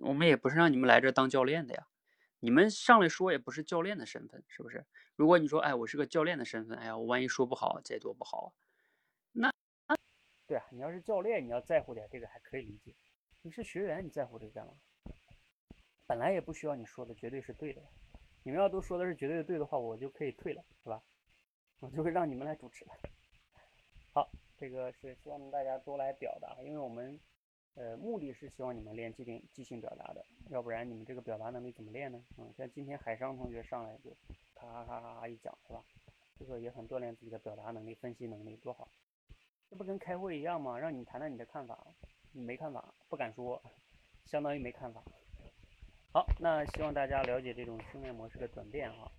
[0.00, 1.86] 我们也不是让你们来这当教练的呀。
[2.44, 4.84] 你们上来说也不是教练的身份，是不是？
[5.16, 8.52] 如果你说哎我是个教练的身份，哎呀我万一说不好，这多不好啊。
[9.32, 9.50] 那
[10.46, 12.94] 对啊，你要是教练，你要在乎点这个还可以理解。
[13.40, 14.74] 你是学员，你在乎这个干嘛？
[16.06, 17.80] 本来也不需要你说的绝对是对的，
[18.42, 21.02] 你们要都说的是绝对的对的话，我就可以退了，是吧？
[21.80, 22.92] 我就会让你们来主持了。
[24.12, 27.18] 好，这个是希望大家多来表达，因为我们
[27.74, 32.24] 呃目的是希望你们练即兴即兴表达的，要不然你们这个表达能力怎么练呢？
[32.38, 34.10] 嗯，像今天海商同学上来就
[34.54, 35.84] 咔咔咔咔一讲，是吧？
[36.38, 38.88] 这个也很锻炼自己的表达能力、分析能力，多好！
[39.70, 40.78] 这不跟开会一样吗？
[40.78, 41.86] 让你谈谈你的看法，
[42.32, 43.62] 你没看法，不敢说，
[44.24, 45.02] 相当于没看法。
[46.12, 49.10] 好，那希望大家了解这种训练模式的转变哈。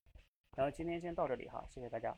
[0.55, 2.17] 然后今天先到这里哈，谢谢大家。